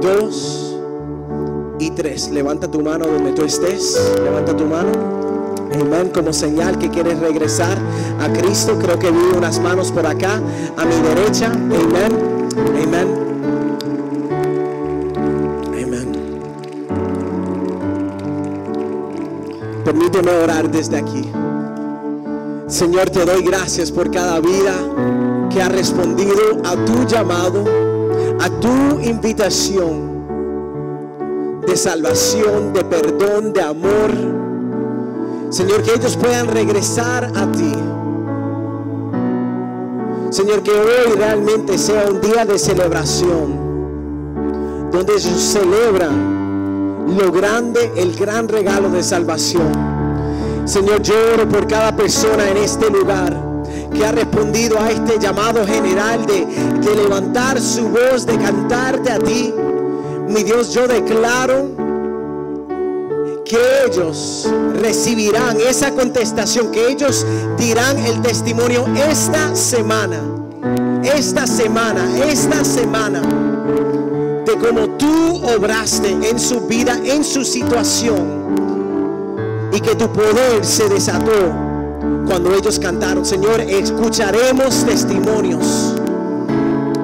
dos 0.00 0.74
y 1.78 1.90
tres. 1.90 2.30
Levanta 2.30 2.70
tu 2.70 2.80
mano 2.80 3.06
donde 3.06 3.32
tú 3.32 3.44
estés. 3.44 4.14
Levanta 4.24 4.56
tu 4.56 4.64
mano. 4.64 4.88
Amén. 5.74 6.10
Como 6.14 6.32
señal 6.32 6.78
que 6.78 6.88
quieres 6.88 7.18
regresar 7.18 7.76
a 8.20 8.32
Cristo. 8.32 8.78
Creo 8.78 8.98
que 8.98 9.10
vi 9.10 9.36
unas 9.36 9.60
manos 9.60 9.92
por 9.92 10.06
acá. 10.06 10.40
A 10.78 10.84
mi 10.86 10.96
derecha. 11.08 11.52
Amén. 11.52 12.48
Amén. 12.82 13.26
Permíteme 19.84 20.30
orar 20.30 20.70
desde 20.70 20.96
aquí. 20.96 21.30
Señor, 22.68 23.10
te 23.10 23.24
doy 23.24 23.44
gracias 23.44 23.92
por 23.92 24.10
cada 24.10 24.40
vida 24.40 24.74
que 25.50 25.62
ha 25.62 25.68
respondido 25.68 26.60
a 26.64 26.74
tu 26.74 27.06
llamado, 27.06 27.62
a 28.40 28.50
tu 28.50 28.98
invitación 29.00 30.26
de 31.64 31.76
salvación, 31.76 32.72
de 32.72 32.84
perdón, 32.84 33.52
de 33.52 33.62
amor. 33.62 34.10
Señor, 35.50 35.84
que 35.84 35.94
ellos 35.94 36.16
puedan 36.16 36.48
regresar 36.48 37.30
a 37.36 37.52
ti. 37.52 37.72
Señor, 40.30 40.64
que 40.64 40.72
hoy 40.72 41.14
realmente 41.16 41.78
sea 41.78 42.08
un 42.10 42.20
día 42.20 42.44
de 42.44 42.58
celebración, 42.58 44.90
donde 44.90 45.12
ellos 45.12 45.40
celebran 45.40 47.14
lo 47.16 47.30
grande, 47.30 47.92
el 47.94 48.16
gran 48.16 48.48
regalo 48.48 48.90
de 48.90 49.04
salvación 49.04 49.95
Señor, 50.66 51.00
lloro 51.00 51.48
por 51.48 51.68
cada 51.68 51.94
persona 51.94 52.50
en 52.50 52.56
este 52.56 52.90
lugar 52.90 53.40
que 53.94 54.04
ha 54.04 54.10
respondido 54.10 54.80
a 54.80 54.90
este 54.90 55.16
llamado 55.16 55.64
general 55.64 56.26
de, 56.26 56.44
de 56.44 56.96
levantar 56.96 57.60
su 57.60 57.88
voz, 57.88 58.26
de 58.26 58.36
cantarte 58.36 59.12
a 59.12 59.18
ti. 59.20 59.54
Mi 60.28 60.42
Dios, 60.42 60.74
yo 60.74 60.88
declaro 60.88 61.68
que 63.44 63.58
ellos 63.86 64.50
recibirán 64.82 65.56
esa 65.60 65.92
contestación, 65.92 66.72
que 66.72 66.88
ellos 66.88 67.24
dirán 67.56 67.96
el 67.98 68.20
testimonio 68.20 68.86
esta 69.08 69.54
semana, 69.54 70.20
esta 71.04 71.46
semana, 71.46 72.08
esta 72.26 72.64
semana, 72.64 73.22
de 74.44 74.58
cómo 74.58 74.88
tú 74.98 75.42
obraste 75.46 76.10
en 76.10 76.40
su 76.40 76.62
vida, 76.62 76.98
en 77.04 77.22
su 77.22 77.44
situación 77.44 78.45
y 79.76 79.80
que 79.80 79.94
tu 79.94 80.10
poder 80.10 80.64
se 80.64 80.88
desató 80.88 81.52
cuando 82.26 82.54
ellos 82.54 82.78
cantaron. 82.78 83.26
Señor, 83.26 83.60
escucharemos 83.60 84.86
testimonios. 84.86 85.94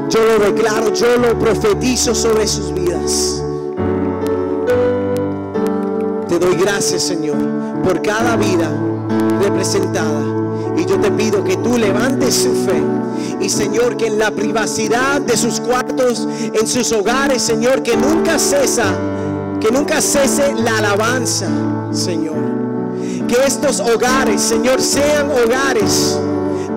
Yo 0.08 0.20
lo 0.24 0.44
declaro, 0.46 0.92
yo 0.94 1.18
lo 1.18 1.38
profetizo 1.38 2.14
sobre 2.14 2.46
sus 2.46 2.72
vidas. 2.72 3.42
Te 6.28 6.38
doy 6.38 6.56
gracias, 6.56 7.02
Señor, 7.02 7.36
por 7.84 8.00
cada 8.00 8.36
vida 8.36 8.70
representada. 9.42 10.22
Y 10.74 10.86
yo 10.86 10.98
te 10.98 11.10
pido 11.10 11.44
que 11.44 11.58
tú 11.58 11.76
levantes 11.76 12.34
su 12.34 12.54
fe. 12.64 12.82
Y 13.38 13.50
Señor, 13.50 13.98
que 13.98 14.06
en 14.06 14.18
la 14.18 14.30
privacidad 14.30 15.20
de 15.20 15.36
sus 15.36 15.60
cuartos, 15.60 16.26
en 16.54 16.66
sus 16.66 16.90
hogares, 16.92 17.42
Señor, 17.42 17.82
que 17.82 17.98
nunca 17.98 18.38
cesa, 18.38 18.94
que 19.60 19.70
nunca 19.70 20.00
cese 20.00 20.54
la 20.54 20.78
alabanza, 20.78 21.48
Señor 21.90 22.51
que 23.32 23.46
estos 23.46 23.80
hogares, 23.80 24.42
Señor, 24.42 24.82
sean 24.82 25.30
hogares 25.30 26.18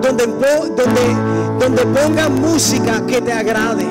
donde, 0.00 0.26
donde, 0.26 1.16
donde 1.60 1.82
pongan 2.00 2.40
música 2.40 3.04
que 3.06 3.20
te 3.20 3.30
agrade. 3.30 3.86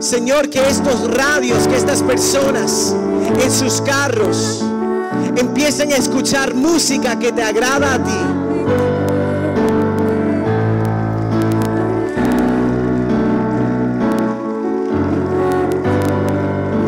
Señor, 0.00 0.48
que 0.48 0.66
estos 0.66 1.14
radios, 1.14 1.68
que 1.68 1.76
estas 1.76 2.02
personas 2.02 2.94
en 3.38 3.50
sus 3.50 3.82
carros 3.82 4.64
empiecen 5.36 5.92
a 5.92 5.96
escuchar 5.96 6.54
música 6.54 7.18
que 7.18 7.32
te 7.32 7.42
agrada 7.42 7.94
a 7.94 8.02
ti. 8.02 8.10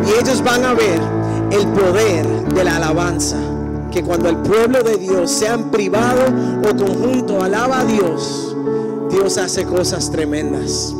Y 0.07 0.21
ellos 0.23 0.43
van 0.43 0.65
a 0.65 0.73
ver 0.73 1.01
el 1.51 1.67
poder 1.67 2.27
de 2.55 2.65
la 2.65 2.77
alabanza 2.77 3.37
que 3.97 4.03
cuando 4.03 4.29
el 4.29 4.37
pueblo 4.37 4.83
de 4.83 4.99
Dios, 4.99 5.31
sean 5.31 5.71
privado 5.71 6.21
o 6.63 6.77
conjunto, 6.77 7.43
alaba 7.43 7.81
a 7.81 7.85
Dios, 7.87 8.55
Dios 9.11 9.39
hace 9.39 9.65
cosas 9.65 10.11
tremendas. 10.11 10.95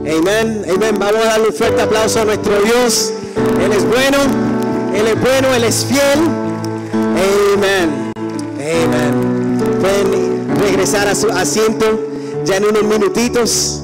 Amén, 0.00 0.64
amén. 0.74 0.96
Vamos 0.98 1.20
a 1.26 1.26
darle 1.26 1.48
un 1.48 1.52
fuerte 1.52 1.82
aplauso 1.82 2.22
a 2.22 2.24
nuestro 2.24 2.58
Dios. 2.62 3.12
Él 3.62 3.70
es 3.70 3.84
bueno, 3.86 4.16
Él 4.94 5.08
es 5.08 5.20
bueno, 5.20 5.54
Él 5.54 5.64
es 5.64 5.84
fiel. 5.84 6.20
Amén, 6.94 8.12
amén. 8.56 9.58
Pueden 9.82 10.58
regresar 10.58 11.06
a 11.06 11.14
su 11.14 11.28
asiento 11.28 11.84
ya 12.46 12.56
en 12.56 12.64
unos 12.64 12.84
minutitos. 12.84 13.82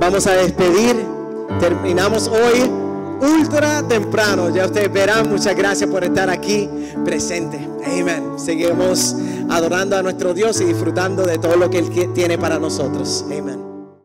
Vamos 0.00 0.26
a 0.26 0.32
despedir. 0.32 0.96
Terminamos 1.60 2.26
hoy 2.26 2.79
ultra 3.20 3.86
temprano. 3.86 4.54
Ya 4.54 4.66
ustedes 4.66 4.92
verán. 4.92 5.28
Muchas 5.28 5.56
gracias 5.56 5.88
por 5.88 6.04
estar 6.04 6.28
aquí 6.30 6.68
presente. 7.04 7.58
Amén. 7.84 8.38
Seguimos 8.38 9.16
adorando 9.48 9.96
a 9.96 10.02
nuestro 10.02 10.34
Dios 10.34 10.60
y 10.60 10.64
disfrutando 10.64 11.24
de 11.24 11.38
todo 11.38 11.56
lo 11.56 11.70
que 11.70 11.78
Él 11.78 12.12
tiene 12.14 12.38
para 12.38 12.58
nosotros. 12.58 13.24
Amén. 13.26 13.69